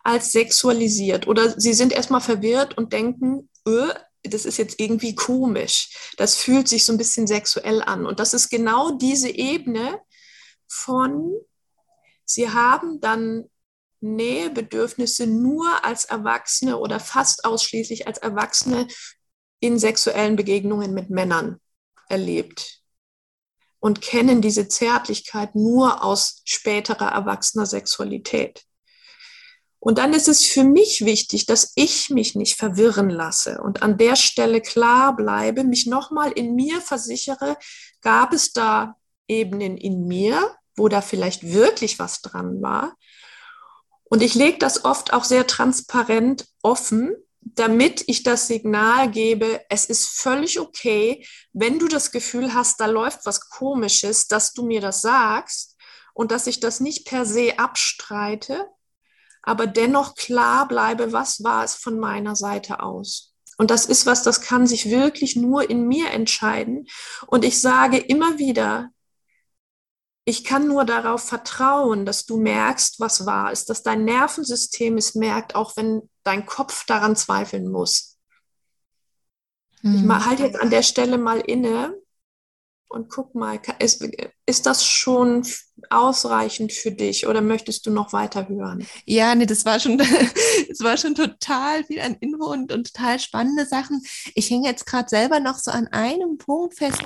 als 0.03 0.31
sexualisiert 0.31 1.27
oder 1.27 1.59
sie 1.59 1.73
sind 1.73 1.91
erstmal 1.91 2.21
verwirrt 2.21 2.77
und 2.77 2.93
denken, 2.93 3.49
öh, 3.67 3.91
das 4.23 4.45
ist 4.45 4.57
jetzt 4.57 4.79
irgendwie 4.79 5.15
komisch. 5.15 6.13
Das 6.17 6.35
fühlt 6.35 6.67
sich 6.67 6.85
so 6.85 6.93
ein 6.93 6.97
bisschen 6.97 7.27
sexuell 7.27 7.81
an. 7.81 8.05
Und 8.05 8.19
das 8.19 8.33
ist 8.33 8.49
genau 8.49 8.91
diese 8.91 9.29
Ebene 9.29 9.99
von, 10.67 11.33
sie 12.23 12.49
haben 12.49 12.99
dann 13.01 13.49
Nähebedürfnisse 14.01 15.27
nur 15.27 15.83
als 15.83 16.05
Erwachsene 16.05 16.77
oder 16.77 16.99
fast 16.99 17.45
ausschließlich 17.45 18.07
als 18.07 18.17
Erwachsene 18.19 18.87
in 19.59 19.79
sexuellen 19.79 20.35
Begegnungen 20.35 20.93
mit 20.93 21.09
Männern 21.09 21.59
erlebt 22.09 22.81
und 23.79 24.01
kennen 24.01 24.41
diese 24.41 24.67
Zärtlichkeit 24.67 25.55
nur 25.55 26.03
aus 26.03 26.41
späterer 26.45 27.11
erwachsener 27.11 27.65
Sexualität. 27.65 28.63
Und 29.79 29.99
dann 29.99 30.13
ist 30.13 30.27
es 30.27 30.43
für 30.43 30.63
mich 30.63 31.05
wichtig, 31.05 31.45
dass 31.45 31.71
ich 31.75 32.09
mich 32.09 32.33
nicht 32.33 32.55
verwirren 32.55 33.11
lasse 33.11 33.61
und 33.61 33.83
an 33.83 33.99
der 33.99 34.15
Stelle 34.15 34.61
klar 34.61 35.15
bleibe, 35.15 35.63
mich 35.63 35.85
nochmal 35.85 36.31
in 36.31 36.55
mir 36.55 36.81
versichere, 36.81 37.57
gab 38.01 38.33
es 38.33 38.51
da 38.51 38.95
Ebenen 39.27 39.77
in 39.77 40.07
mir, 40.07 40.55
wo 40.75 40.87
da 40.87 41.01
vielleicht 41.01 41.43
wirklich 41.53 41.99
was 41.99 42.21
dran 42.21 42.63
war, 42.63 42.95
und 44.15 44.21
ich 44.21 44.33
lege 44.33 44.57
das 44.59 44.85
oft 44.85 45.11
auch 45.11 45.25
sehr 45.25 45.45
transparent 45.45 46.47
offen, 46.63 47.17
damit 47.41 48.05
ich 48.07 48.23
das 48.23 48.47
Signal 48.47 49.11
gebe, 49.11 49.59
es 49.67 49.83
ist 49.83 50.07
völlig 50.07 50.57
okay, 50.57 51.27
wenn 51.51 51.79
du 51.79 51.89
das 51.89 52.11
Gefühl 52.11 52.53
hast, 52.53 52.79
da 52.79 52.85
läuft 52.85 53.25
was 53.25 53.49
Komisches, 53.49 54.29
dass 54.29 54.53
du 54.53 54.65
mir 54.65 54.79
das 54.79 55.01
sagst 55.01 55.75
und 56.13 56.31
dass 56.31 56.47
ich 56.47 56.61
das 56.61 56.79
nicht 56.79 57.05
per 57.05 57.25
se 57.25 57.59
abstreite, 57.59 58.65
aber 59.43 59.67
dennoch 59.67 60.15
klar 60.15 60.65
bleibe, 60.65 61.11
was 61.11 61.43
war 61.43 61.65
es 61.65 61.75
von 61.75 61.99
meiner 61.99 62.37
Seite 62.37 62.79
aus. 62.79 63.33
Und 63.57 63.69
das 63.69 63.85
ist 63.85 64.05
was, 64.05 64.23
das 64.23 64.39
kann 64.39 64.65
sich 64.65 64.89
wirklich 64.89 65.35
nur 65.35 65.69
in 65.69 65.89
mir 65.89 66.11
entscheiden. 66.11 66.87
Und 67.27 67.43
ich 67.43 67.59
sage 67.59 67.97
immer 67.97 68.37
wieder, 68.37 68.91
ich 70.25 70.43
kann 70.43 70.67
nur 70.67 70.85
darauf 70.85 71.21
vertrauen, 71.21 72.05
dass 72.05 72.25
du 72.25 72.37
merkst, 72.37 72.99
was 72.99 73.27
wahr 73.27 73.51
ist, 73.51 73.69
dass 73.69 73.83
dein 73.83 74.05
Nervensystem 74.05 74.97
es 74.97 75.13
merkt, 75.13 75.53
auch 75.53 75.77
wenn 75.77 76.09
dein 76.23 76.47
Kopf 76.47 76.85
daran 76.85 77.15
zweifeln 77.15 77.69
muss. 77.69 78.17
Mhm. 79.83 80.09
Ich 80.09 80.25
halte 80.25 80.43
jetzt 80.43 80.59
an 80.59 80.71
der 80.71 80.81
Stelle 80.81 81.19
mal 81.19 81.39
inne 81.41 81.95
und 82.87 83.09
guck 83.09 83.35
mal, 83.35 83.59
ist, 83.77 84.03
ist 84.47 84.65
das 84.65 84.83
schon 84.83 85.45
ausreichend 85.91 86.73
für 86.73 86.91
dich 86.91 87.27
oder 87.27 87.41
möchtest 87.41 87.85
du 87.85 87.91
noch 87.91 88.11
weiter 88.11 88.49
hören? 88.49 88.87
Ja, 89.05 89.35
nee, 89.35 89.45
das 89.45 89.63
war 89.63 89.79
schon, 89.79 89.97
das 90.69 90.79
war 90.79 90.97
schon 90.97 91.13
total 91.13 91.83
viel 91.83 91.99
an 92.01 92.15
Info 92.15 92.51
und, 92.51 92.71
und 92.71 92.91
total 92.91 93.19
spannende 93.19 93.67
Sachen. 93.67 94.01
Ich 94.33 94.49
hänge 94.49 94.67
jetzt 94.67 94.87
gerade 94.87 95.07
selber 95.07 95.39
noch 95.39 95.59
so 95.59 95.69
an 95.69 95.87
einem 95.87 96.39
Punkt 96.39 96.79
fest, 96.79 97.03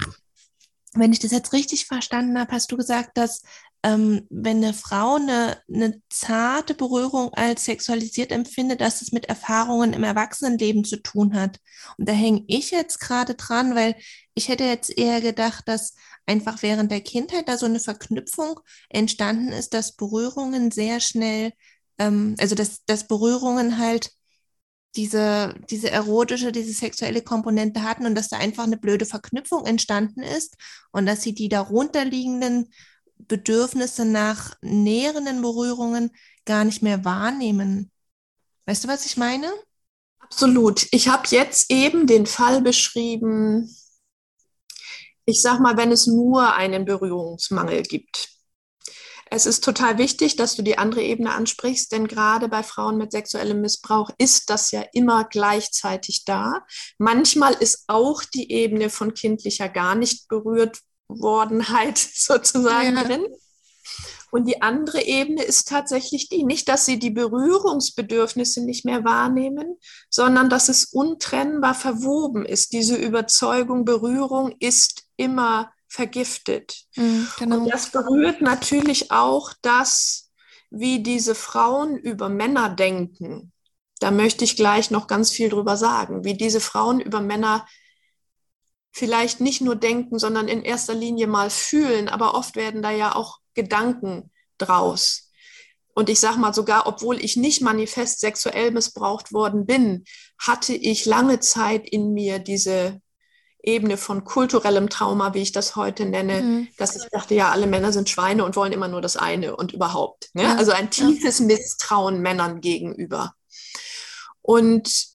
wenn 0.94 1.14
ich 1.14 1.20
das 1.20 1.32
jetzt 1.32 1.54
richtig 1.54 1.86
verstanden 1.86 2.40
habe, 2.40 2.52
hast 2.52 2.72
du 2.72 2.78
gesagt, 2.78 3.18
dass 3.18 3.42
ähm, 3.84 4.28
wenn 4.30 4.58
eine 4.58 4.74
Frau 4.74 5.16
eine, 5.16 5.58
eine 5.74 6.02
zarte 6.10 6.74
Berührung 6.74 7.34
als 7.34 7.64
sexualisiert 7.66 8.32
empfindet, 8.32 8.82
dass 8.82 9.02
es 9.02 9.12
mit 9.14 9.26
Erfahrungen 9.26 9.94
im 9.94 10.04
Erwachsenenleben 10.04 10.84
zu 10.84 11.02
tun 11.02 11.34
hat. 11.34 11.60
Und 11.98 12.10
da 12.10 12.14
hänge 12.14 12.44
ich 12.48 12.72
jetzt 12.72 13.00
gerade 13.00 13.36
dran, 13.36 13.76
weil 13.76 13.96
ich 14.34 14.50
hätte 14.50 14.66
jetzt 14.66 14.98
eher 14.98 15.22
gedacht, 15.22 15.68
dass 15.68 15.96
einfach 16.26 16.62
während 16.62 16.92
der 16.92 17.02
Kindheit 17.02 17.48
da 17.48 17.58
so 17.58 17.66
eine 17.66 17.80
Verknüpfung 17.80 18.60
entstanden 18.90 19.50
ist, 19.50 19.74
dass 19.74 19.96
Berührungen 19.96 20.72
sehr 20.72 21.00
schnell, 21.00 21.54
ähm, 21.98 22.36
also 22.38 22.56
dass, 22.56 22.84
dass 22.86 23.08
Berührungen 23.08 23.78
halt 23.78 24.12
diese, 24.96 25.56
diese 25.70 25.92
erotische, 25.92 26.52
diese 26.52 26.74
sexuelle 26.74 27.22
Komponente 27.22 27.84
hatten 27.84 28.06
und 28.06 28.16
dass 28.16 28.30
da 28.30 28.38
einfach 28.38 28.64
eine 28.64 28.78
blöde 28.78 29.06
Verknüpfung 29.06 29.66
entstanden 29.66 30.22
ist 30.22 30.56
und 30.92 31.06
dass 31.06 31.22
sie 31.22 31.34
die 31.34 31.50
darunterliegenden 31.50 32.72
Bedürfnisse 33.18 34.06
nach 34.06 34.56
näherenden 34.62 35.42
Berührungen 35.42 36.12
gar 36.46 36.64
nicht 36.64 36.82
mehr 36.82 37.06
wahrnehmen. 37.06 37.92
Weißt 38.66 38.84
du, 38.84 38.88
was 38.88 39.06
ich 39.06 39.18
meine? 39.18 39.52
Absolut. 40.20 40.88
Ich 40.92 41.08
habe 41.08 41.24
jetzt 41.30 41.70
eben 41.72 42.08
den 42.08 42.26
Fall 42.26 42.62
beschrieben, 42.62 43.76
ich 45.26 45.42
sag 45.42 45.60
mal, 45.60 45.78
wenn 45.78 45.92
es 45.92 46.08
nur 46.08 46.56
einen 46.56 46.86
Berührungsmangel 46.86 47.84
gibt. 47.84 48.30
Es 49.32 49.46
ist 49.46 49.64
total 49.64 49.98
wichtig, 49.98 50.36
dass 50.36 50.56
du 50.56 50.64
die 50.64 50.78
andere 50.78 51.02
Ebene 51.02 51.34
ansprichst, 51.34 51.92
denn 51.92 52.08
gerade 52.08 52.48
bei 52.48 52.64
Frauen 52.64 52.98
mit 52.98 53.12
sexuellem 53.12 53.62
Missbrauch 53.62 54.10
ist 54.18 54.50
das 54.50 54.72
ja 54.72 54.84
immer 54.94 55.24
gleichzeitig 55.24 56.26
da. 56.26 56.66
Manchmal 56.98 57.54
ist 57.54 57.84
auch 57.88 58.24
die 58.24 58.52
Ebene 58.52 58.90
von 58.90 59.14
kindlicher 59.14 59.70
gar 59.70 59.96
nicht 59.96 60.28
berührt 60.28 60.80
Wordenheit 61.08 61.98
sozusagen 62.14 62.96
ja. 62.96 63.04
drin. 63.04 63.26
Und 64.32 64.48
die 64.48 64.62
andere 64.62 65.02
Ebene 65.02 65.44
ist 65.44 65.68
tatsächlich 65.68 66.30
die, 66.30 66.44
nicht, 66.44 66.70
dass 66.70 66.86
sie 66.86 67.00
die 67.00 67.10
Berührungsbedürfnisse 67.10 68.64
nicht 68.64 68.86
mehr 68.86 69.04
wahrnehmen, 69.04 69.78
sondern 70.10 70.50
dass 70.50 70.70
es 70.70 70.86
untrennbar 70.86 71.74
verwoben 71.74 72.46
ist. 72.46 72.74
Diese 72.74 72.96
Überzeugung, 72.96 73.86
Berührung 73.86 74.56
ist 74.60 75.06
immer 75.18 75.72
vergiftet. 75.90 76.86
Mhm, 76.96 77.28
genau. 77.38 77.58
Und 77.64 77.70
das 77.70 77.92
berührt 77.92 78.42
natürlich 78.42 79.12
auch 79.12 79.54
das, 79.62 80.32
wie 80.70 81.02
diese 81.02 81.36
Frauen 81.36 81.98
über 81.98 82.30
Männer 82.30 82.70
denken. 82.70 83.52
Da 84.00 84.12
möchte 84.12 84.46
ich 84.46 84.56
gleich 84.56 84.92
noch 84.92 85.08
ganz 85.08 85.32
viel 85.32 85.50
drüber 85.50 85.76
sagen, 85.76 86.24
wie 86.24 86.36
diese 86.36 86.62
Frauen 86.62 87.02
über 87.02 87.20
Männer 87.20 87.68
vielleicht 88.92 89.42
nicht 89.42 89.62
nur 89.62 89.76
denken, 89.76 90.20
sondern 90.20 90.48
in 90.48 90.64
erster 90.64 90.94
Linie 90.94 91.28
mal 91.28 91.50
fühlen, 91.50 92.08
aber 92.08 92.36
oft 92.36 92.56
werden 92.56 92.82
da 92.82 92.92
ja 92.92 93.16
auch 93.16 93.40
Gedanken 93.54 94.32
draus. 94.58 95.32
Und 95.94 96.10
ich 96.10 96.20
sage 96.20 96.40
mal 96.40 96.54
sogar, 96.54 96.88
obwohl 96.88 97.20
ich 97.20 97.36
nicht 97.36 97.62
manifest 97.62 98.22
sexuell 98.22 98.72
missbraucht 98.72 99.34
worden 99.34 99.66
bin, 99.66 100.06
hatte 100.40 100.74
ich 100.74 101.06
lange 101.06 101.40
Zeit 101.40 101.90
in 101.90 102.14
mir 102.14 102.40
diese 102.40 103.02
Ebene 103.62 103.98
von 103.98 104.24
kulturellem 104.24 104.90
Trauma, 104.90 105.34
wie 105.34 105.42
ich 105.42 105.52
das 105.52 105.76
heute 105.76 106.06
nenne, 106.06 106.42
mhm. 106.42 106.68
dass 106.78 106.96
ich 106.96 107.10
dachte, 107.12 107.36
ja, 107.36 107.50
alle 107.52 107.68
Männer 107.68 107.92
sind 107.92 108.10
Schweine 108.10 108.46
und 108.46 108.56
wollen 108.56 108.72
immer 108.72 108.88
nur 108.88 109.02
das 109.02 109.18
eine 109.18 109.56
und 109.56 109.74
überhaupt. 109.74 110.30
Ne? 110.34 110.44
Ja. 110.44 110.56
Also 110.56 110.72
ein 110.72 110.90
tiefes 110.90 111.40
Misstrauen 111.40 112.22
Männern 112.22 112.62
gegenüber. 112.62 113.34
Und 114.42 115.10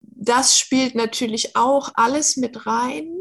das 0.00 0.58
spielt 0.58 0.94
natürlich 0.94 1.56
auch 1.56 1.90
alles 1.94 2.36
mit 2.36 2.66
rein, 2.66 3.14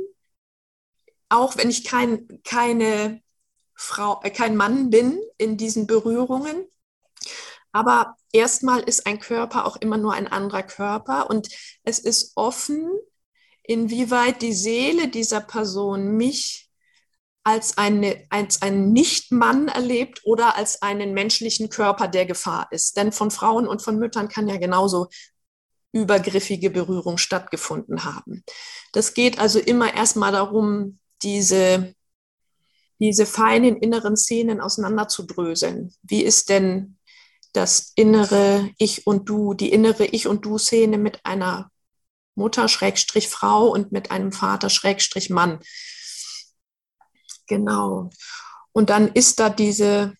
auch 1.29 1.57
wenn 1.57 1.69
ich 1.69 1.83
kein, 1.83 2.41
keine 2.43 3.21
Frau, 3.73 4.21
äh, 4.23 4.31
kein 4.31 4.55
Mann 4.55 4.89
bin 4.89 5.19
in 5.37 5.57
diesen 5.57 5.85
Berührungen. 5.85 6.65
Aber 7.71 8.15
erstmal 8.31 8.81
ist 8.81 9.05
ein 9.05 9.19
Körper 9.19 9.65
auch 9.65 9.75
immer 9.75 9.97
nur 9.97 10.13
ein 10.13 10.27
anderer 10.27 10.63
Körper 10.63 11.29
und 11.29 11.49
es 11.83 11.99
ist 11.99 12.31
offen, 12.35 12.89
inwieweit 13.67 14.41
die 14.41 14.53
Seele 14.53 15.07
dieser 15.07 15.41
Person 15.41 16.15
mich 16.17 16.69
als, 17.43 17.77
eine, 17.77 18.25
als 18.29 18.61
einen 18.61 18.91
Nicht-Mann 18.91 19.67
erlebt 19.67 20.21
oder 20.23 20.55
als 20.55 20.81
einen 20.81 21.13
menschlichen 21.13 21.69
Körper, 21.69 22.07
der 22.07 22.25
Gefahr 22.25 22.67
ist. 22.71 22.97
Denn 22.97 23.11
von 23.11 23.29
Frauen 23.29 23.67
und 23.67 23.83
von 23.83 23.99
Müttern 23.99 24.29
kann 24.29 24.47
ja 24.47 24.57
genauso 24.57 25.07
übergriffige 25.91 26.71
Berührung 26.71 27.17
stattgefunden 27.17 28.03
haben. 28.03 28.43
Das 28.93 29.13
geht 29.13 29.39
also 29.39 29.59
immer 29.59 29.93
erstmal 29.93 30.31
darum, 30.31 30.99
diese, 31.21 31.93
diese 32.99 33.25
feinen 33.25 33.77
inneren 33.77 34.17
Szenen 34.17 34.59
auseinanderzudröseln. 34.59 35.93
Wie 36.01 36.23
ist 36.23 36.49
denn 36.49 36.97
das 37.53 37.93
innere 37.95 38.71
Ich 38.77 39.07
und 39.07 39.29
Du, 39.29 39.53
die 39.53 39.71
innere 39.71 40.05
Ich 40.05 40.27
und 40.27 40.45
Du-Szene 40.45 40.97
mit 40.97 41.23
einer 41.23 41.71
Mutter 42.35 42.67
Schrägstrich 42.67 43.29
Frau 43.29 43.67
und 43.67 43.91
mit 43.91 44.11
einem 44.11 44.31
Vater 44.31 44.69
Schrägstrich 44.69 45.29
Mann. 45.29 45.59
Genau. 47.47 48.09
Und 48.71 48.89
dann 48.89 49.09
ist 49.09 49.39
da 49.39 49.49
diese 49.49 50.13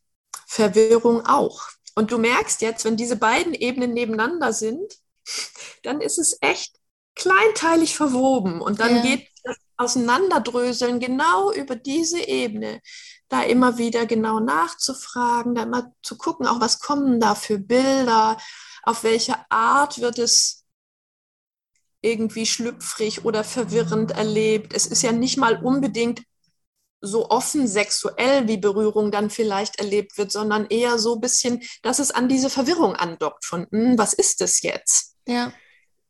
Verwirrung 0.48 1.26
auch. 1.26 1.62
Und 1.96 2.12
du 2.12 2.18
merkst 2.18 2.62
jetzt, 2.62 2.86
wenn 2.86 2.98
diese 2.98 3.16
beiden 3.16 3.54
Ebenen 3.54 3.94
nebeneinander 3.94 4.54
sind, 4.54 4.94
dann 5.84 6.02
ist 6.02 6.18
es 6.18 6.38
echt 6.42 6.76
kleinteilig 7.16 7.96
verwoben 7.96 8.62
und 8.62 8.80
dann 8.80 8.98
ja. 8.98 9.02
geht 9.02 9.30
das 9.44 9.56
Auseinanderdröseln 9.78 11.00
genau 11.00 11.52
über 11.52 11.76
diese 11.76 12.20
Ebene, 12.20 12.82
da 13.30 13.42
immer 13.44 13.78
wieder 13.78 14.06
genau 14.06 14.40
nachzufragen, 14.40 15.56
da 15.56 15.64
immer 15.64 15.94
zu 16.04 16.18
gucken, 16.18 16.46
auch 16.46 16.60
was 16.60 16.80
kommen 16.80 17.20
da 17.20 17.36
für 17.36 17.58
Bilder, 17.58 18.38
auf 18.84 19.04
welche 19.04 19.36
Art 19.50 20.00
wird 20.00 20.20
es 20.20 20.65
irgendwie 22.06 22.46
schlüpfrig 22.46 23.26
oder 23.26 23.44
verwirrend 23.44 24.12
erlebt. 24.12 24.74
Es 24.74 24.86
ist 24.86 25.02
ja 25.02 25.12
nicht 25.12 25.38
mal 25.38 25.64
unbedingt 25.64 26.22
so 27.02 27.30
offen 27.30 27.68
sexuell, 27.68 28.48
wie 28.48 28.58
Berührung 28.58 29.12
dann 29.12 29.30
vielleicht 29.30 29.80
erlebt 29.80 30.18
wird, 30.18 30.32
sondern 30.32 30.66
eher 30.68 30.98
so 30.98 31.16
ein 31.16 31.22
bisschen, 31.22 31.62
dass 31.82 32.00
es 32.00 32.12
an 32.12 32.30
diese 32.30 32.50
Verwirrung 32.50 32.96
andockt 32.96 33.46
von, 33.46 33.68
hm, 33.72 33.98
was 33.98 34.14
ist 34.14 34.42
das 34.42 34.62
jetzt? 34.62 35.16
Ja. 35.28 35.54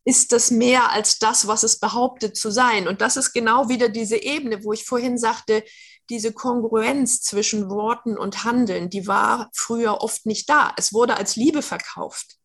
Ist 0.05 0.31
das 0.31 0.51
mehr 0.51 0.91
als 0.91 1.17
das, 1.17 1.47
was 1.47 1.63
es 1.63 1.79
behauptet 1.79 2.37
zu 2.37 2.51
sein? 2.51 2.87
Und 2.87 3.01
das 3.01 3.17
ist 3.17 3.33
genau 3.33 3.69
wieder 3.69 3.89
diese 3.89 4.17
Ebene, 4.17 4.63
wo 4.63 4.71
ich 4.71 4.85
vorhin 4.85 5.17
sagte, 5.17 5.63
diese 6.09 6.31
Kongruenz 6.31 7.21
zwischen 7.21 7.69
Worten 7.69 8.17
und 8.17 8.43
Handeln, 8.43 8.89
die 8.89 9.07
war 9.07 9.49
früher 9.53 10.01
oft 10.01 10.25
nicht 10.27 10.47
da. 10.49 10.73
Es 10.77 10.93
wurde 10.93 11.17
als 11.17 11.35
Liebe 11.35 11.63
verkauft. 11.63 12.37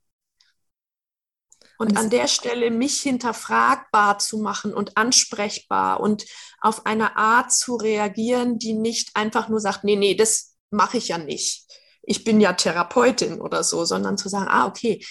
Und 1.81 1.97
an 1.97 2.11
der 2.11 2.29
Stelle 2.29 2.71
mich 2.71 3.01
hinterfragbar 3.01 4.19
zu 4.19 4.37
machen 4.37 4.75
und 4.75 4.99
ansprechbar 4.99 6.01
und 6.01 6.27
auf 6.61 6.85
eine 6.85 7.16
Art 7.16 7.53
zu 7.53 7.77
reagieren, 7.77 8.59
die 8.59 8.75
nicht 8.75 9.16
einfach 9.16 9.49
nur 9.49 9.61
sagt, 9.61 9.83
nee, 9.83 9.97
nee, 9.97 10.14
das 10.14 10.57
mache 10.69 10.99
ich 10.99 11.09
ja 11.09 11.16
nicht. 11.16 11.64
Ich 12.03 12.23
bin 12.23 12.38
ja 12.38 12.53
Therapeutin 12.53 13.40
oder 13.40 13.64
so, 13.64 13.87
sondern 13.87 14.19
zu 14.19 14.29
sagen, 14.29 14.49
ah, 14.51 14.66
okay, 14.66 15.03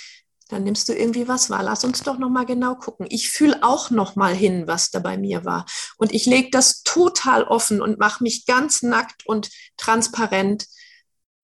dann 0.50 0.64
nimmst 0.64 0.88
du 0.90 0.94
irgendwie 0.94 1.28
was 1.28 1.50
wahr. 1.50 1.64
Lass 1.64 1.84
uns 1.84 2.04
doch 2.04 2.20
noch 2.20 2.30
mal 2.30 2.46
genau 2.46 2.76
gucken. 2.76 3.08
Ich 3.10 3.32
fühle 3.32 3.64
auch 3.64 3.90
noch 3.90 4.16
mal 4.16 4.36
hin, 4.36 4.68
was 4.68 4.92
da 4.92 5.00
bei 5.00 5.18
mir 5.18 5.46
war. 5.46 5.66
Und 5.98 6.14
ich 6.14 6.28
lege 6.28 6.52
das 6.52 6.84
total 6.84 7.46
offen 7.46 7.82
und 7.82 7.98
mache 7.98 8.22
mich 8.22 8.46
ganz 8.46 8.84
nackt 8.84 9.26
und 9.26 9.50
transparent 9.76 10.68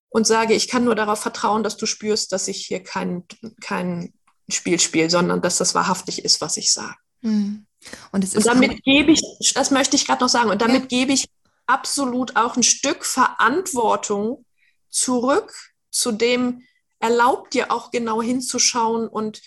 und 0.09 0.27
sage, 0.27 0.53
ich 0.53 0.67
kann 0.67 0.83
nur 0.85 0.93
darauf 0.93 1.19
vertrauen, 1.19 1.63
dass 1.63 1.77
du 1.77 1.87
spürst, 1.87 2.31
dass 2.31 2.47
ich 2.47 2.67
hier 2.67 2.83
kein, 2.83 3.23
kein 3.59 4.13
Spiel 4.49 4.79
spiele, 4.79 5.09
sondern 5.09 5.41
dass 5.41 5.57
das 5.57 5.75
wahrhaftig 5.75 6.23
ist, 6.23 6.41
was 6.41 6.57
ich 6.57 6.71
sage. 6.71 6.95
Mhm. 7.21 7.65
Und, 8.11 8.35
und, 8.35 8.45
damit 8.45 8.83
gebe 8.83 9.11
ich, 9.11 9.21
das 9.53 9.71
möchte 9.71 9.95
ich 9.95 10.05
gerade 10.05 10.23
noch 10.23 10.29
sagen, 10.29 10.49
und 10.49 10.61
damit 10.61 10.91
ja. 10.91 10.99
gebe 10.99 11.13
ich 11.13 11.27
absolut 11.67 12.35
auch 12.35 12.55
ein 12.55 12.63
Stück 12.63 13.05
Verantwortung 13.05 14.45
zurück 14.89 15.53
zu 15.91 16.11
dem, 16.11 16.63
erlaubt 16.99 17.53
dir 17.53 17.71
auch 17.71 17.91
genau 17.91 18.21
hinzuschauen 18.21 19.07
und 19.07 19.41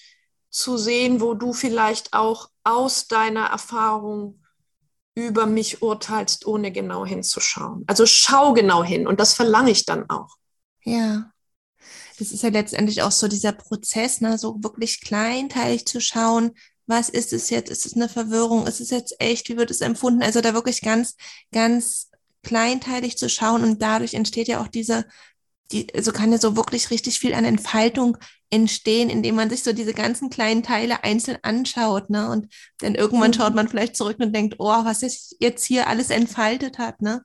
zu 0.50 0.76
sehen, 0.76 1.20
wo 1.20 1.34
du 1.34 1.52
vielleicht 1.52 2.12
auch 2.14 2.50
aus 2.64 3.06
deiner 3.08 3.46
Erfahrung 3.46 4.42
über 5.14 5.46
mich 5.46 5.82
urteilst, 5.82 6.46
ohne 6.46 6.70
genau 6.70 7.04
hinzuschauen. 7.04 7.84
Also 7.86 8.06
schau 8.06 8.52
genau 8.52 8.84
hin 8.84 9.06
und 9.06 9.18
das 9.20 9.34
verlange 9.34 9.70
ich 9.70 9.84
dann 9.84 10.08
auch. 10.08 10.36
Ja. 10.84 11.32
Das 12.18 12.32
ist 12.32 12.42
ja 12.42 12.48
letztendlich 12.50 13.02
auch 13.02 13.12
so 13.12 13.28
dieser 13.28 13.52
Prozess, 13.52 14.20
ne, 14.20 14.38
so 14.38 14.62
wirklich 14.62 15.00
kleinteilig 15.00 15.86
zu 15.86 16.00
schauen, 16.00 16.52
was 16.86 17.08
ist 17.10 17.32
es 17.32 17.50
jetzt? 17.50 17.70
Ist 17.70 17.86
es 17.86 17.94
eine 17.94 18.08
Verwirrung? 18.08 18.66
Ist 18.66 18.80
es 18.80 18.90
jetzt 18.90 19.14
echt? 19.20 19.48
Wie 19.48 19.56
wird 19.56 19.70
es 19.70 19.82
empfunden? 19.82 20.22
Also 20.22 20.40
da 20.40 20.54
wirklich 20.54 20.80
ganz, 20.80 21.16
ganz 21.52 22.10
kleinteilig 22.42 23.18
zu 23.18 23.28
schauen 23.28 23.62
und 23.62 23.82
dadurch 23.82 24.14
entsteht 24.14 24.48
ja 24.48 24.62
auch 24.62 24.68
diese 24.68 25.04
die, 25.72 25.92
also 25.94 26.12
kann 26.12 26.32
ja 26.32 26.38
so 26.38 26.56
wirklich 26.56 26.90
richtig 26.90 27.18
viel 27.18 27.34
an 27.34 27.44
Entfaltung 27.44 28.16
entstehen, 28.50 29.10
indem 29.10 29.34
man 29.34 29.50
sich 29.50 29.62
so 29.62 29.72
diese 29.72 29.92
ganzen 29.92 30.30
kleinen 30.30 30.62
Teile 30.62 31.04
einzeln 31.04 31.38
anschaut, 31.42 32.08
ne? 32.08 32.30
Und 32.30 32.48
dann 32.78 32.94
irgendwann 32.94 33.34
schaut 33.34 33.50
mhm. 33.50 33.56
man 33.56 33.68
vielleicht 33.68 33.96
zurück 33.96 34.16
und 34.20 34.34
denkt, 34.34 34.56
oh, 34.58 34.84
was 34.84 35.00
sich 35.00 35.36
jetzt 35.40 35.64
hier 35.64 35.86
alles 35.86 36.10
entfaltet 36.10 36.78
hat, 36.78 37.02
ne? 37.02 37.22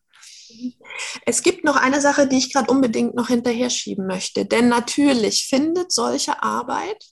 Es 1.26 1.42
gibt 1.42 1.64
noch 1.64 1.76
eine 1.76 2.02
Sache, 2.02 2.28
die 2.28 2.38
ich 2.38 2.54
gerade 2.54 2.72
unbedingt 2.72 3.16
noch 3.16 3.28
hinterher 3.28 3.70
schieben 3.70 4.08
möchte. 4.08 4.46
Denn 4.46 4.70
natürlich 4.70 5.48
findet 5.48 5.92
solche 5.92 6.42
Arbeit 6.44 7.04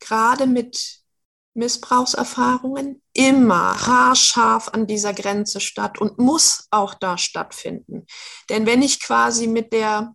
gerade 0.00 0.46
mit 0.46 1.00
Missbrauchserfahrungen 1.54 3.02
immer 3.14 3.86
haarscharf 3.86 4.68
an 4.68 4.86
dieser 4.86 5.14
Grenze 5.14 5.60
statt 5.60 5.98
und 5.98 6.18
muss 6.18 6.66
auch 6.70 6.94
da 6.94 7.16
stattfinden. 7.16 8.06
Denn 8.50 8.66
wenn 8.66 8.82
ich 8.82 9.00
quasi 9.00 9.46
mit 9.46 9.72
der 9.72 10.14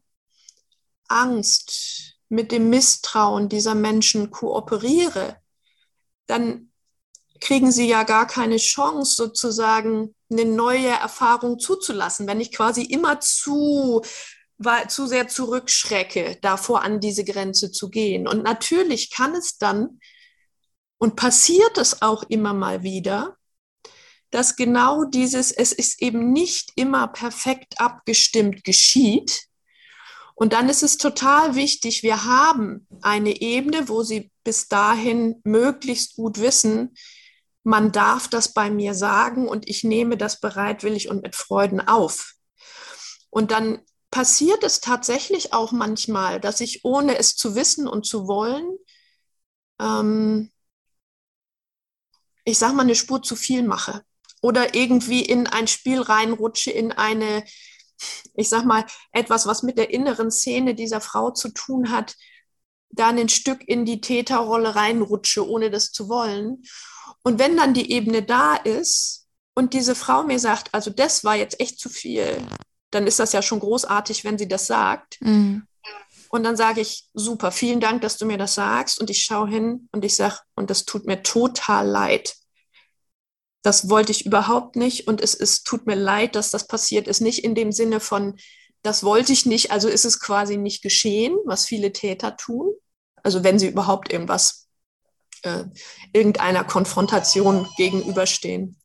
Angst, 1.07 2.15
mit 2.29 2.51
dem 2.51 2.69
Misstrauen 2.69 3.49
dieser 3.49 3.75
Menschen 3.75 4.31
kooperiere, 4.31 5.37
dann 6.27 6.71
kriegen 7.41 7.71
sie 7.71 7.87
ja 7.87 8.03
gar 8.03 8.27
keine 8.27 8.57
Chance, 8.57 9.15
sozusagen 9.15 10.15
eine 10.31 10.45
neue 10.45 10.87
Erfahrung 10.87 11.59
zuzulassen. 11.59 12.27
Wenn 12.27 12.41
ich 12.41 12.51
quasi 12.51 12.83
immer 12.83 13.19
zu 13.19 14.01
zu 14.87 15.07
sehr 15.07 15.27
zurückschrecke, 15.27 16.37
davor 16.41 16.83
an 16.83 16.99
diese 16.99 17.23
Grenze 17.23 17.71
zu 17.71 17.89
gehen. 17.89 18.27
Und 18.27 18.43
natürlich 18.43 19.09
kann 19.09 19.33
es 19.33 19.57
dann 19.57 19.99
und 20.99 21.15
passiert 21.15 21.79
es 21.79 22.03
auch 22.03 22.23
immer 22.29 22.53
mal 22.53 22.83
wieder, 22.83 23.37
dass 24.29 24.55
genau 24.55 25.03
dieses, 25.03 25.51
es 25.51 25.71
ist 25.71 26.01
eben 26.01 26.31
nicht 26.31 26.71
immer 26.75 27.07
perfekt 27.07 27.79
abgestimmt 27.81 28.63
geschieht. 28.63 29.47
Und 30.35 30.53
dann 30.53 30.69
ist 30.69 30.83
es 30.83 30.97
total 30.97 31.55
wichtig, 31.55 32.03
wir 32.03 32.23
haben 32.23 32.87
eine 33.01 33.41
Ebene, 33.41 33.89
wo 33.89 34.03
Sie 34.03 34.31
bis 34.43 34.67
dahin 34.67 35.41
möglichst 35.43 36.15
gut 36.15 36.39
wissen, 36.39 36.95
man 37.63 37.91
darf 37.91 38.27
das 38.27 38.53
bei 38.53 38.69
mir 38.71 38.93
sagen 38.93 39.47
und 39.47 39.69
ich 39.69 39.83
nehme 39.83 40.17
das 40.17 40.39
bereitwillig 40.39 41.09
und 41.09 41.21
mit 41.21 41.35
Freuden 41.35 41.79
auf. 41.79 42.33
Und 43.29 43.51
dann 43.51 43.81
passiert 44.09 44.63
es 44.63 44.81
tatsächlich 44.81 45.53
auch 45.53 45.71
manchmal, 45.71 46.39
dass 46.39 46.59
ich 46.59 46.83
ohne 46.83 47.17
es 47.17 47.35
zu 47.35 47.55
wissen 47.55 47.87
und 47.87 48.05
zu 48.05 48.27
wollen, 48.27 48.77
ähm, 49.79 50.51
ich 52.43 52.57
sag 52.57 52.73
mal, 52.73 52.83
eine 52.83 52.95
Spur 52.95 53.21
zu 53.21 53.35
viel 53.35 53.63
mache 53.63 54.03
oder 54.41 54.73
irgendwie 54.75 55.21
in 55.21 55.47
ein 55.47 55.67
Spiel 55.67 56.01
reinrutsche, 56.01 56.71
in 56.71 56.91
eine, 56.91 57.43
ich 58.33 58.49
sag 58.49 58.65
mal, 58.65 58.85
etwas, 59.11 59.45
was 59.45 59.63
mit 59.63 59.77
der 59.77 59.91
inneren 59.91 60.31
Szene 60.31 60.75
dieser 60.75 61.01
Frau 61.01 61.31
zu 61.31 61.49
tun 61.49 61.91
hat, 61.91 62.15
dann 62.89 63.17
ein 63.17 63.29
Stück 63.29 63.65
in 63.65 63.85
die 63.85 64.01
Täterrolle 64.01 64.75
reinrutsche, 64.75 65.47
ohne 65.47 65.69
das 65.69 65.91
zu 65.91 66.09
wollen. 66.09 66.63
Und 67.23 67.39
wenn 67.39 67.57
dann 67.57 67.73
die 67.73 67.91
Ebene 67.91 68.23
da 68.23 68.55
ist 68.55 69.27
und 69.53 69.73
diese 69.73 69.95
Frau 69.95 70.23
mir 70.23 70.39
sagt, 70.39 70.73
also 70.73 70.91
das 70.91 71.23
war 71.23 71.35
jetzt 71.35 71.59
echt 71.59 71.79
zu 71.79 71.89
viel, 71.89 72.37
dann 72.91 73.07
ist 73.07 73.19
das 73.19 73.33
ja 73.33 73.41
schon 73.41 73.59
großartig, 73.59 74.23
wenn 74.23 74.37
sie 74.37 74.47
das 74.47 74.67
sagt. 74.67 75.17
Mhm. 75.21 75.65
Und 76.29 76.43
dann 76.43 76.55
sage 76.55 76.79
ich, 76.79 77.09
super, 77.13 77.51
vielen 77.51 77.81
Dank, 77.81 78.01
dass 78.01 78.17
du 78.17 78.25
mir 78.25 78.37
das 78.37 78.55
sagst. 78.55 78.99
Und 79.01 79.09
ich 79.09 79.23
schaue 79.23 79.49
hin 79.49 79.89
und 79.91 80.05
ich 80.05 80.15
sage, 80.15 80.39
und 80.55 80.69
das 80.69 80.85
tut 80.85 81.05
mir 81.05 81.23
total 81.23 81.87
leid. 81.87 82.35
Das 83.63 83.89
wollte 83.89 84.13
ich 84.13 84.25
überhaupt 84.25 84.77
nicht. 84.77 85.07
Und 85.07 85.19
es 85.19 85.33
ist, 85.33 85.65
tut 85.65 85.87
mir 85.87 85.95
leid, 85.95 86.35
dass 86.35 86.49
das 86.49 86.67
passiert 86.67 87.07
ist. 87.07 87.19
Nicht 87.19 87.43
in 87.43 87.53
dem 87.53 87.73
Sinne 87.73 87.99
von, 87.99 88.37
das 88.81 89.03
wollte 89.03 89.33
ich 89.33 89.45
nicht, 89.45 89.71
also 89.71 89.89
ist 89.89 90.05
es 90.05 90.19
quasi 90.19 90.57
nicht 90.57 90.81
geschehen, 90.81 91.35
was 91.45 91.65
viele 91.65 91.91
Täter 91.91 92.37
tun. 92.37 92.73
Also 93.23 93.43
wenn 93.43 93.59
sie 93.59 93.67
überhaupt 93.67 94.11
irgendwas, 94.11 94.60
äh, 95.43 95.65
irgendeiner 96.13 96.63
Konfrontation 96.63 97.67
gegenüberstehen 97.77 98.81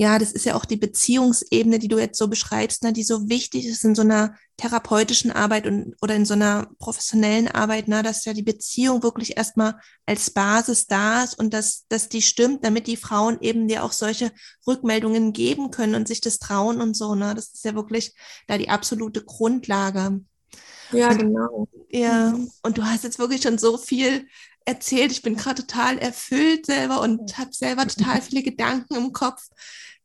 ja, 0.00 0.20
das 0.20 0.30
ist 0.30 0.46
ja 0.46 0.54
auch 0.54 0.64
die 0.64 0.76
Beziehungsebene, 0.76 1.80
die 1.80 1.88
du 1.88 1.98
jetzt 1.98 2.18
so 2.18 2.28
beschreibst, 2.28 2.84
ne, 2.84 2.92
die 2.92 3.02
so 3.02 3.28
wichtig 3.28 3.66
ist 3.66 3.84
in 3.84 3.96
so 3.96 4.02
einer 4.02 4.36
therapeutischen 4.56 5.32
Arbeit 5.32 5.66
und, 5.66 5.96
oder 6.00 6.14
in 6.14 6.24
so 6.24 6.34
einer 6.34 6.68
professionellen 6.78 7.48
Arbeit, 7.48 7.88
ne, 7.88 8.04
dass 8.04 8.24
ja 8.24 8.32
die 8.32 8.44
Beziehung 8.44 9.02
wirklich 9.02 9.36
erstmal 9.36 9.74
als 10.06 10.30
Basis 10.30 10.86
da 10.86 11.24
ist 11.24 11.36
und 11.36 11.52
dass, 11.52 11.84
dass 11.88 12.08
die 12.08 12.22
stimmt, 12.22 12.64
damit 12.64 12.86
die 12.86 12.96
Frauen 12.96 13.38
eben 13.40 13.66
dir 13.66 13.82
auch 13.82 13.90
solche 13.90 14.30
Rückmeldungen 14.68 15.32
geben 15.32 15.72
können 15.72 15.96
und 15.96 16.06
sich 16.06 16.20
das 16.20 16.38
trauen 16.38 16.80
und 16.80 16.96
so, 16.96 17.16
ne. 17.16 17.34
Das 17.34 17.48
ist 17.48 17.64
ja 17.64 17.74
wirklich 17.74 18.14
da 18.46 18.56
die 18.56 18.70
absolute 18.70 19.24
Grundlage. 19.24 20.20
Ja, 20.92 21.10
und, 21.10 21.18
genau. 21.18 21.68
Ja, 21.90 22.30
mhm. 22.30 22.52
und 22.62 22.78
du 22.78 22.84
hast 22.84 23.02
jetzt 23.02 23.18
wirklich 23.18 23.42
schon 23.42 23.58
so 23.58 23.76
viel 23.76 24.28
erzählt. 24.68 25.10
Ich 25.10 25.22
bin 25.22 25.36
gerade 25.36 25.66
total 25.66 25.98
erfüllt 25.98 26.66
selber 26.66 27.00
und 27.00 27.38
habe 27.38 27.52
selber 27.52 27.88
total 27.88 28.20
viele 28.20 28.42
Gedanken 28.42 28.94
im 28.94 29.12
Kopf. 29.12 29.48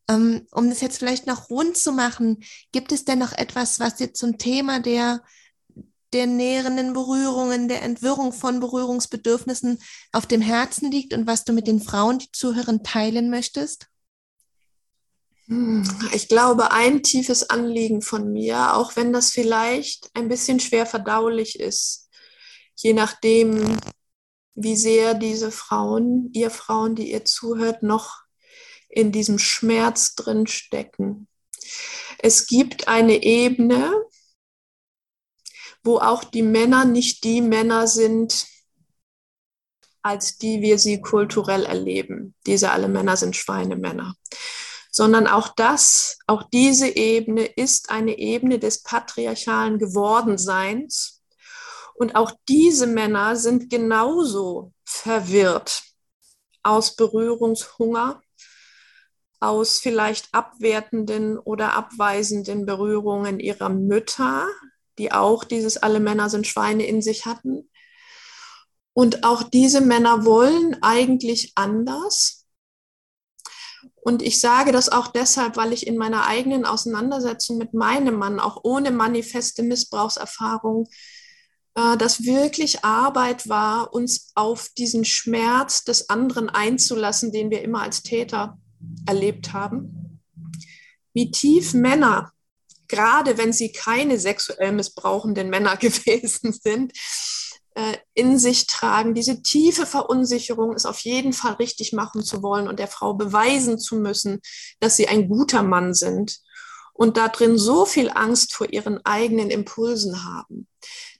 Ähm, 0.09 0.47
um 0.51 0.69
das 0.69 0.81
jetzt 0.81 0.97
vielleicht 0.97 1.27
noch 1.27 1.49
rund 1.49 1.77
zu 1.77 1.91
machen, 1.91 2.43
gibt 2.71 2.91
es 2.91 3.05
denn 3.05 3.19
noch 3.19 3.33
etwas, 3.33 3.79
was 3.79 3.99
jetzt 3.99 4.19
zum 4.19 4.37
Thema 4.37 4.79
der, 4.79 5.21
der 6.13 6.27
näherenden 6.27 6.93
Berührungen, 6.93 7.67
der 7.67 7.83
Entwirrung 7.83 8.33
von 8.33 8.59
Berührungsbedürfnissen 8.59 9.79
auf 10.11 10.25
dem 10.25 10.41
Herzen 10.41 10.91
liegt 10.91 11.13
und 11.13 11.27
was 11.27 11.43
du 11.43 11.53
mit 11.53 11.67
den 11.67 11.81
Frauen, 11.81 12.19
die 12.19 12.31
zuhören, 12.31 12.83
teilen 12.83 13.29
möchtest? 13.29 13.87
Hm, 15.47 15.83
ich 16.13 16.29
glaube, 16.29 16.71
ein 16.71 17.03
tiefes 17.03 17.49
Anliegen 17.49 18.01
von 18.01 18.31
mir, 18.31 18.75
auch 18.75 18.95
wenn 18.95 19.11
das 19.11 19.31
vielleicht 19.31 20.09
ein 20.13 20.29
bisschen 20.29 20.59
schwer 20.59 20.85
verdaulich 20.85 21.59
ist, 21.59 22.09
je 22.75 22.93
nachdem, 22.93 23.77
wie 24.55 24.75
sehr 24.75 25.13
diese 25.13 25.51
Frauen, 25.51 26.29
ihr 26.33 26.49
Frauen, 26.49 26.95
die 26.95 27.11
ihr 27.11 27.25
zuhört, 27.25 27.83
noch 27.83 28.23
in 28.89 29.11
diesem 29.11 29.39
Schmerz 29.39 30.15
drin 30.15 30.47
stecken. 30.47 31.27
Es 32.19 32.47
gibt 32.47 32.87
eine 32.87 33.23
Ebene, 33.23 33.91
wo 35.83 35.97
auch 35.97 36.23
die 36.23 36.43
Männer 36.43 36.85
nicht 36.85 37.23
die 37.23 37.41
Männer 37.41 37.87
sind, 37.87 38.47
als 40.01 40.37
die 40.37 40.61
wir 40.61 40.77
sie 40.77 41.01
kulturell 41.01 41.65
erleben. 41.65 42.35
Diese 42.45 42.71
alle 42.71 42.87
Männer 42.87 43.17
sind 43.17 43.35
Schweinemänner. 43.35 44.15
Sondern 44.91 45.27
auch 45.27 45.47
das, 45.47 46.19
auch 46.27 46.43
diese 46.43 46.87
Ebene 46.87 47.45
ist 47.45 47.89
eine 47.89 48.17
Ebene 48.19 48.59
des 48.59 48.83
patriarchalen 48.83 49.79
Gewordenseins. 49.79 51.22
Und 51.95 52.15
auch 52.15 52.31
diese 52.47 52.87
Männer 52.87 53.35
sind 53.35 53.69
genauso 53.69 54.73
verwirrt 54.83 55.83
aus 56.63 56.95
Berührungshunger, 56.95 58.21
aus 59.39 59.79
vielleicht 59.79 60.29
abwertenden 60.33 61.37
oder 61.37 61.73
abweisenden 61.73 62.65
Berührungen 62.65 63.39
ihrer 63.39 63.69
Mütter, 63.69 64.47
die 64.97 65.11
auch 65.11 65.43
dieses 65.43 65.77
alle 65.77 65.99
Männer 65.99 66.29
sind 66.29 66.47
Schweine 66.47 66.85
in 66.85 67.01
sich 67.01 67.25
hatten. 67.25 67.69
Und 68.93 69.23
auch 69.23 69.43
diese 69.43 69.81
Männer 69.81 70.23
wollen 70.23 70.77
eigentlich 70.81 71.51
anders. 71.55 72.45
Und 73.95 74.21
ich 74.21 74.39
sage 74.39 74.71
das 74.71 74.89
auch 74.89 75.07
deshalb, 75.07 75.57
weil 75.57 75.73
ich 75.73 75.87
in 75.87 75.97
meiner 75.97 76.27
eigenen 76.27 76.65
Auseinandersetzung 76.65 77.57
mit 77.57 77.73
meinem 77.73 78.15
Mann, 78.15 78.39
auch 78.39 78.59
ohne 78.63 78.91
manifeste 78.91 79.63
Missbrauchserfahrung, 79.63 80.87
äh, 81.75 81.97
das 81.97 82.23
wirklich 82.23 82.83
Arbeit 82.83 83.49
war, 83.49 83.93
uns 83.93 84.31
auf 84.35 84.69
diesen 84.77 85.05
Schmerz 85.05 85.83
des 85.83 86.09
anderen 86.09 86.49
einzulassen, 86.49 87.31
den 87.31 87.49
wir 87.49 87.61
immer 87.61 87.81
als 87.81 88.03
Täter 88.03 88.57
erlebt 89.05 89.53
haben, 89.53 90.21
wie 91.13 91.31
tief 91.31 91.73
Männer, 91.73 92.31
gerade 92.87 93.37
wenn 93.37 93.53
sie 93.53 93.71
keine 93.71 94.19
sexuell 94.19 94.71
missbrauchenden 94.71 95.49
Männer 95.49 95.77
gewesen 95.77 96.53
sind, 96.53 96.93
äh, 97.75 97.97
in 98.13 98.37
sich 98.37 98.67
tragen. 98.67 99.15
Diese 99.15 99.41
tiefe 99.41 99.85
Verunsicherung, 99.85 100.73
es 100.73 100.85
auf 100.85 100.99
jeden 100.99 101.33
Fall 101.33 101.53
richtig 101.53 101.93
machen 101.93 102.23
zu 102.23 102.43
wollen 102.43 102.67
und 102.67 102.77
der 102.77 102.87
Frau 102.87 103.15
beweisen 103.15 103.79
zu 103.79 103.95
müssen, 103.95 104.41
dass 104.79 104.95
sie 104.95 105.07
ein 105.07 105.27
guter 105.27 105.63
Mann 105.63 105.93
sind 105.93 106.39
und 106.93 107.17
da 107.17 107.27
drin 107.27 107.57
so 107.57 107.85
viel 107.85 108.09
Angst 108.09 108.53
vor 108.53 108.71
ihren 108.71 109.03
eigenen 109.05 109.49
Impulsen 109.49 110.23
haben. 110.23 110.67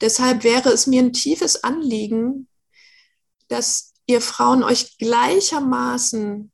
Deshalb 0.02 0.44
wäre 0.44 0.70
es 0.70 0.88
mir 0.88 1.02
ein 1.02 1.14
tiefes 1.14 1.64
Anliegen, 1.64 2.48
dass 3.48 3.94
ihr 4.06 4.22
Frauen 4.22 4.64
euch 4.64 4.98
gleichermaßen 4.98 6.52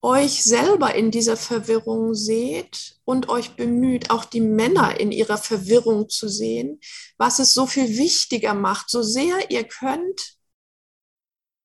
euch 0.00 0.44
selber 0.44 0.94
in 0.94 1.10
dieser 1.10 1.36
Verwirrung 1.36 2.14
seht 2.14 3.00
und 3.04 3.28
euch 3.28 3.56
bemüht, 3.56 4.10
auch 4.10 4.24
die 4.24 4.40
Männer 4.40 5.00
in 5.00 5.10
ihrer 5.10 5.38
Verwirrung 5.38 6.08
zu 6.08 6.28
sehen, 6.28 6.80
was 7.16 7.40
es 7.40 7.52
so 7.52 7.66
viel 7.66 7.96
wichtiger 7.96 8.54
macht, 8.54 8.90
so 8.90 9.02
sehr 9.02 9.50
ihr 9.50 9.64
könnt, 9.64 10.38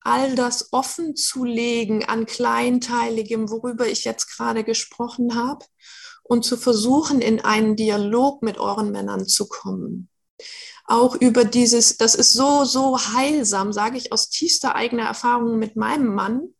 all 0.00 0.34
das 0.34 0.72
offen 0.72 1.16
zu 1.16 1.44
legen 1.44 2.04
an 2.04 2.26
Kleinteiligem, 2.26 3.50
worüber 3.50 3.86
ich 3.86 4.04
jetzt 4.04 4.26
gerade 4.26 4.64
gesprochen 4.64 5.34
habe, 5.34 5.64
und 6.24 6.44
zu 6.44 6.56
versuchen, 6.56 7.20
in 7.20 7.40
einen 7.40 7.76
Dialog 7.76 8.42
mit 8.42 8.58
euren 8.58 8.90
Männern 8.90 9.26
zu 9.26 9.46
kommen. 9.46 10.08
auch 10.86 11.14
über 11.14 11.44
dieses, 11.46 11.96
das 11.96 12.14
ist 12.14 12.34
so, 12.34 12.64
so 12.64 12.98
heilsam, 12.98 13.72
sage 13.72 13.96
ich 13.96 14.12
aus 14.12 14.28
tiefster 14.28 14.74
eigener 14.74 15.04
Erfahrung 15.04 15.58
mit 15.58 15.76
meinem 15.76 16.14
Mann, 16.14 16.54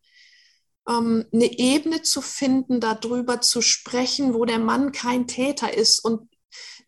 ähm, 0.89 1.25
eine 1.31 1.59
Ebene 1.59 2.01
zu 2.01 2.21
finden, 2.21 2.79
darüber 2.79 3.41
zu 3.41 3.61
sprechen, 3.61 4.33
wo 4.33 4.45
der 4.45 4.59
Mann 4.59 4.91
kein 4.91 5.27
Täter 5.27 5.75
ist 5.75 5.99
und 6.03 6.29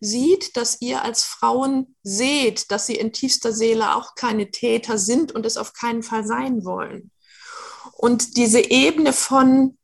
sieht, 0.00 0.56
dass 0.56 0.80
ihr 0.80 1.02
als 1.02 1.24
Frauen 1.24 1.96
seht, 2.02 2.70
dass 2.70 2.86
sie 2.86 2.94
in 2.96 3.12
tiefster 3.12 3.52
Seele 3.52 3.96
auch 3.96 4.14
keine 4.14 4.50
Täter 4.50 4.98
sind 4.98 5.32
und 5.32 5.44
es 5.46 5.56
auf 5.56 5.72
keinen 5.72 6.02
Fall 6.02 6.24
sein 6.26 6.64
wollen. 6.64 7.10
Und 7.92 8.36
diese 8.36 8.60
Ebene 8.60 9.12
von, 9.12 9.76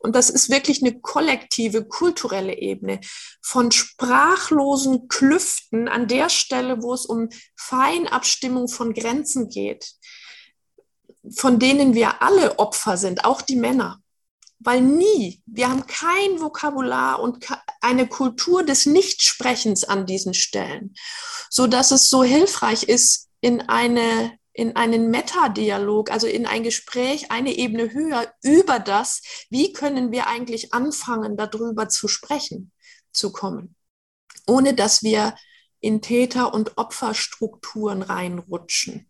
und 0.00 0.16
das 0.16 0.30
ist 0.30 0.48
wirklich 0.48 0.82
eine 0.82 0.98
kollektive, 0.98 1.84
kulturelle 1.84 2.56
Ebene, 2.58 3.00
von 3.42 3.70
sprachlosen 3.70 5.08
Klüften 5.08 5.88
an 5.88 6.08
der 6.08 6.30
Stelle, 6.30 6.82
wo 6.82 6.94
es 6.94 7.04
um 7.04 7.28
Feinabstimmung 7.54 8.68
von 8.68 8.94
Grenzen 8.94 9.50
geht, 9.50 9.92
von 11.36 11.58
denen 11.58 11.94
wir 11.94 12.22
alle 12.22 12.58
Opfer 12.58 12.96
sind, 12.96 13.26
auch 13.26 13.42
die 13.42 13.56
Männer. 13.56 14.00
Weil 14.58 14.80
nie, 14.80 15.42
wir 15.46 15.68
haben 15.68 15.86
kein 15.86 16.40
Vokabular 16.40 17.20
und 17.20 17.46
eine 17.82 18.06
Kultur 18.06 18.62
des 18.62 18.86
Nichtsprechens 18.86 19.84
an 19.84 20.06
diesen 20.06 20.34
Stellen, 20.34 20.94
so 21.50 21.66
dass 21.66 21.90
es 21.90 22.08
so 22.08 22.24
hilfreich 22.24 22.84
ist, 22.84 23.28
in 23.42 23.62
eine 23.68 24.38
in 24.52 24.76
einen 24.76 25.10
Metadialog, 25.10 26.10
also 26.10 26.26
in 26.26 26.46
ein 26.46 26.62
Gespräch 26.62 27.30
eine 27.30 27.56
Ebene 27.56 27.92
höher 27.92 28.32
über 28.42 28.78
das, 28.78 29.22
wie 29.48 29.72
können 29.72 30.10
wir 30.10 30.26
eigentlich 30.26 30.74
anfangen, 30.74 31.36
darüber 31.36 31.88
zu 31.88 32.08
sprechen, 32.08 32.72
zu 33.12 33.32
kommen, 33.32 33.76
ohne 34.46 34.74
dass 34.74 35.02
wir 35.02 35.34
in 35.80 36.02
Täter- 36.02 36.52
und 36.52 36.76
Opferstrukturen 36.76 38.02
reinrutschen. 38.02 39.08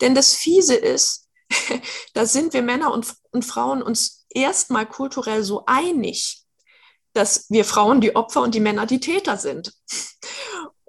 Denn 0.00 0.14
das 0.14 0.34
Fiese 0.34 0.74
ist, 0.74 1.28
da 2.14 2.26
sind 2.26 2.52
wir 2.52 2.62
Männer 2.62 2.92
und, 2.92 3.14
und 3.30 3.44
Frauen 3.44 3.82
uns 3.82 4.26
erstmal 4.28 4.86
kulturell 4.86 5.42
so 5.42 5.64
einig, 5.66 6.44
dass 7.14 7.46
wir 7.48 7.64
Frauen 7.64 8.00
die 8.00 8.14
Opfer 8.14 8.42
und 8.42 8.54
die 8.54 8.60
Männer 8.60 8.86
die 8.86 9.00
Täter 9.00 9.38
sind. 9.38 9.72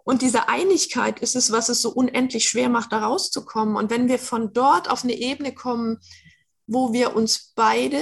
Und 0.10 0.24
diese 0.24 0.50
Einigkeit 0.50 1.20
ist 1.20 1.36
es, 1.36 1.52
was 1.52 1.70
es 1.70 1.84
so 1.84 1.92
unendlich 1.92 2.50
schwer 2.50 2.68
macht, 2.68 2.92
da 2.92 3.06
rauszukommen. 3.06 3.76
Und 3.76 3.92
wenn 3.92 4.08
wir 4.08 4.18
von 4.18 4.54
dort 4.54 4.90
auf 4.90 5.04
eine 5.04 5.14
Ebene 5.14 5.54
kommen, 5.54 6.00
wo 6.66 6.94
wir 6.94 7.16
uns 7.16 7.54
beide 7.54 8.02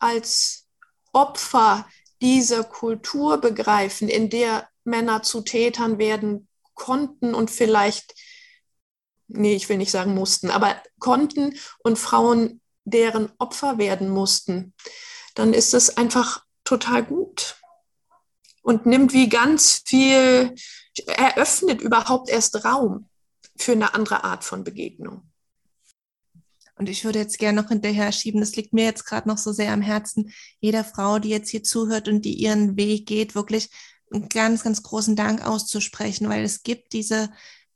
als 0.00 0.66
Opfer 1.12 1.86
dieser 2.20 2.64
Kultur 2.64 3.38
begreifen, 3.38 4.08
in 4.08 4.28
der 4.28 4.68
Männer 4.82 5.22
zu 5.22 5.42
Tätern 5.42 5.98
werden 5.98 6.48
konnten 6.74 7.32
und 7.32 7.52
vielleicht 7.52 8.12
nee, 9.28 9.54
ich 9.54 9.68
will 9.68 9.76
nicht 9.76 9.92
sagen 9.92 10.14
mussten, 10.14 10.50
aber 10.50 10.82
konnten 10.98 11.56
und 11.78 11.96
Frauen 11.96 12.60
deren 12.82 13.30
Opfer 13.38 13.78
werden 13.78 14.08
mussten, 14.08 14.74
dann 15.36 15.54
ist 15.54 15.74
es 15.74 15.96
einfach 15.96 16.44
total 16.64 17.04
gut 17.04 17.56
und 18.62 18.84
nimmt 18.84 19.12
wie 19.12 19.28
ganz 19.28 19.82
viel, 19.86 20.54
eröffnet 21.06 21.80
überhaupt 21.80 22.28
erst 22.28 22.64
Raum 22.64 23.08
für 23.56 23.72
eine 23.72 23.94
andere 23.94 24.24
Art 24.24 24.44
von 24.44 24.64
Begegnung. 24.64 25.22
Und 26.76 26.88
ich 26.88 27.04
würde 27.04 27.18
jetzt 27.18 27.38
gerne 27.38 27.60
noch 27.60 27.68
hinterher 27.68 28.12
schieben, 28.12 28.40
das 28.40 28.54
liegt 28.54 28.72
mir 28.72 28.84
jetzt 28.84 29.04
gerade 29.04 29.28
noch 29.28 29.38
so 29.38 29.52
sehr 29.52 29.72
am 29.72 29.82
Herzen, 29.82 30.32
jeder 30.60 30.84
Frau, 30.84 31.18
die 31.18 31.28
jetzt 31.28 31.50
hier 31.50 31.64
zuhört 31.64 32.08
und 32.08 32.24
die 32.24 32.34
ihren 32.34 32.76
Weg 32.76 33.06
geht, 33.06 33.34
wirklich 33.34 33.68
einen 34.12 34.28
ganz, 34.28 34.62
ganz 34.62 34.82
großen 34.82 35.16
Dank 35.16 35.44
auszusprechen, 35.44 36.28
weil 36.28 36.44
es 36.44 36.62
gibt 36.62 36.92
diese 36.92 37.30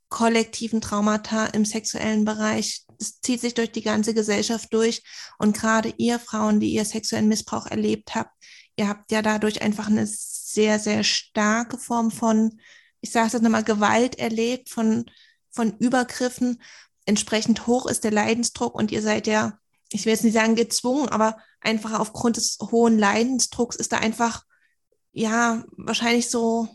kollektiven 0.09 0.81
Traumata 0.81 1.47
im 1.47 1.65
sexuellen 1.65 2.25
Bereich. 2.25 2.85
Das 2.99 3.21
zieht 3.21 3.41
sich 3.41 3.55
durch 3.55 3.73
die 3.73 3.83
ganze 3.83 4.15
Gesellschaft 4.15 4.73
durch. 4.73 5.03
Und 5.39 5.57
gerade 5.57 5.93
ihr 5.97 6.19
Frauen, 6.19 6.61
die 6.61 6.73
ihr 6.73 6.85
sexuellen 6.85 7.29
Missbrauch 7.29 7.67
erlebt 7.67 8.15
habt, 8.15 8.31
ihr 8.77 8.89
habt 8.89 9.11
ja 9.11 9.23
dadurch 9.23 9.63
einfach 9.63 9.89
eine 9.89 10.07
sehr, 10.07 10.79
sehr 10.79 11.03
starke 11.03 11.79
Form 11.79 12.11
von, 12.11 12.61
ich 13.03 13.11
sage 13.11 13.37
es 13.37 13.43
nochmal, 13.43 13.65
Gewalt 13.65 14.19
erlebt, 14.19 14.71
von, 14.71 15.05
von 15.51 15.77
Übergriffen. 15.79 16.63
Entsprechend 17.05 17.67
hoch 17.67 17.87
ist 17.87 18.05
der 18.05 18.13
Leidensdruck 18.13 18.75
und 18.75 18.91
ihr 18.91 19.03
seid 19.03 19.27
ja, 19.27 19.59
ich 19.91 20.07
will 20.07 20.13
jetzt 20.13 20.25
nicht 20.25 20.35
sagen 20.35 20.55
gezwungen, 20.55 21.09
aber 21.09 21.37
einfach 21.61 21.99
aufgrund 21.99 22.39
des 22.39 22.59
hohen 22.61 22.99
Leidensdrucks 22.99 23.77
ist 23.77 23.93
da 23.93 23.99
einfach, 23.99 24.45
ja, 25.13 25.65
wahrscheinlich 25.77 26.31
so 26.31 26.69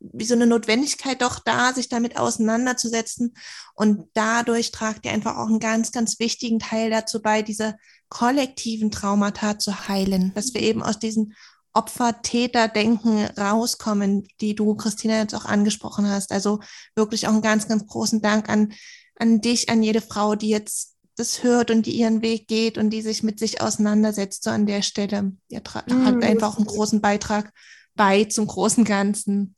wie 0.00 0.24
so 0.24 0.34
eine 0.34 0.46
Notwendigkeit 0.46 1.20
doch 1.20 1.40
da, 1.40 1.74
sich 1.74 1.88
damit 1.88 2.18
auseinanderzusetzen. 2.18 3.34
Und 3.74 4.08
dadurch 4.14 4.70
tragt 4.70 5.04
ihr 5.04 5.12
einfach 5.12 5.36
auch 5.36 5.48
einen 5.48 5.60
ganz, 5.60 5.92
ganz 5.92 6.18
wichtigen 6.18 6.58
Teil 6.58 6.90
dazu 6.90 7.20
bei, 7.20 7.42
diese 7.42 7.76
kollektiven 8.08 8.90
Traumata 8.90 9.58
zu 9.58 9.88
heilen, 9.88 10.32
dass 10.34 10.54
wir 10.54 10.62
eben 10.62 10.82
aus 10.82 10.98
diesen 10.98 11.34
Opfer-Täter-Denken 11.72 13.26
rauskommen, 13.38 14.26
die 14.40 14.54
du, 14.54 14.74
Christina, 14.74 15.18
jetzt 15.18 15.34
auch 15.34 15.44
angesprochen 15.44 16.08
hast. 16.08 16.32
Also 16.32 16.60
wirklich 16.94 17.26
auch 17.26 17.32
einen 17.32 17.42
ganz, 17.42 17.68
ganz 17.68 17.86
großen 17.86 18.20
Dank 18.20 18.48
an, 18.48 18.72
an 19.16 19.40
dich, 19.40 19.68
an 19.68 19.82
jede 19.82 20.00
Frau, 20.00 20.34
die 20.34 20.48
jetzt 20.48 20.96
das 21.16 21.42
hört 21.42 21.70
und 21.70 21.86
die 21.86 21.92
ihren 21.92 22.22
Weg 22.22 22.48
geht 22.48 22.78
und 22.78 22.90
die 22.90 23.02
sich 23.02 23.22
mit 23.22 23.38
sich 23.38 23.60
auseinandersetzt, 23.60 24.42
so 24.42 24.50
an 24.50 24.66
der 24.66 24.82
Stelle. 24.82 25.32
Ihr 25.48 25.62
tragt 25.62 25.90
mhm. 25.90 26.22
einfach 26.22 26.56
einen 26.56 26.66
großen 26.66 27.00
Beitrag 27.00 27.52
bei 27.94 28.24
zum 28.24 28.46
großen 28.46 28.84
Ganzen. 28.84 29.54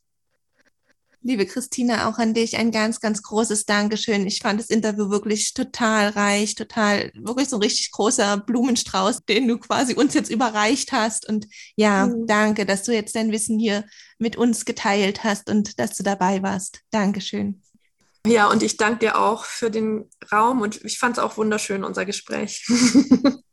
Liebe 1.25 1.45
Christina, 1.45 2.09
auch 2.09 2.17
an 2.17 2.33
dich 2.33 2.57
ein 2.57 2.71
ganz, 2.71 2.99
ganz 2.99 3.23
großes 3.23 3.65
Dankeschön. 3.65 4.27
Ich 4.27 4.39
fand 4.39 4.59
das 4.59 4.69
Interview 4.69 5.09
wirklich 5.09 5.53
total 5.53 6.09
reich, 6.09 6.55
total, 6.55 7.11
wirklich 7.15 7.47
so 7.47 7.55
ein 7.55 7.61
richtig 7.61 7.91
großer 7.91 8.37
Blumenstrauß, 8.37 9.23
den 9.23 9.47
du 9.47 9.57
quasi 9.57 9.93
uns 9.93 10.13
jetzt 10.13 10.29
überreicht 10.29 10.91
hast. 10.91 11.27
Und 11.27 11.47
ja, 11.77 12.07
mhm. 12.07 12.27
danke, 12.27 12.65
dass 12.65 12.83
du 12.83 12.93
jetzt 12.93 13.15
dein 13.15 13.31
Wissen 13.31 13.57
hier 13.57 13.85
mit 14.17 14.35
uns 14.35 14.65
geteilt 14.65 15.23
hast 15.23 15.49
und 15.49 15.79
dass 15.79 15.95
du 15.95 16.03
dabei 16.03 16.43
warst. 16.43 16.81
Dankeschön. 16.91 17.61
Ja, 18.27 18.49
und 18.49 18.61
ich 18.61 18.75
danke 18.75 18.99
dir 18.99 19.17
auch 19.17 19.45
für 19.45 19.71
den 19.71 20.09
Raum 20.29 20.59
und 20.59 20.83
ich 20.83 20.99
fand 20.99 21.17
es 21.17 21.23
auch 21.23 21.37
wunderschön, 21.37 21.85
unser 21.85 22.05
Gespräch. 22.05 22.65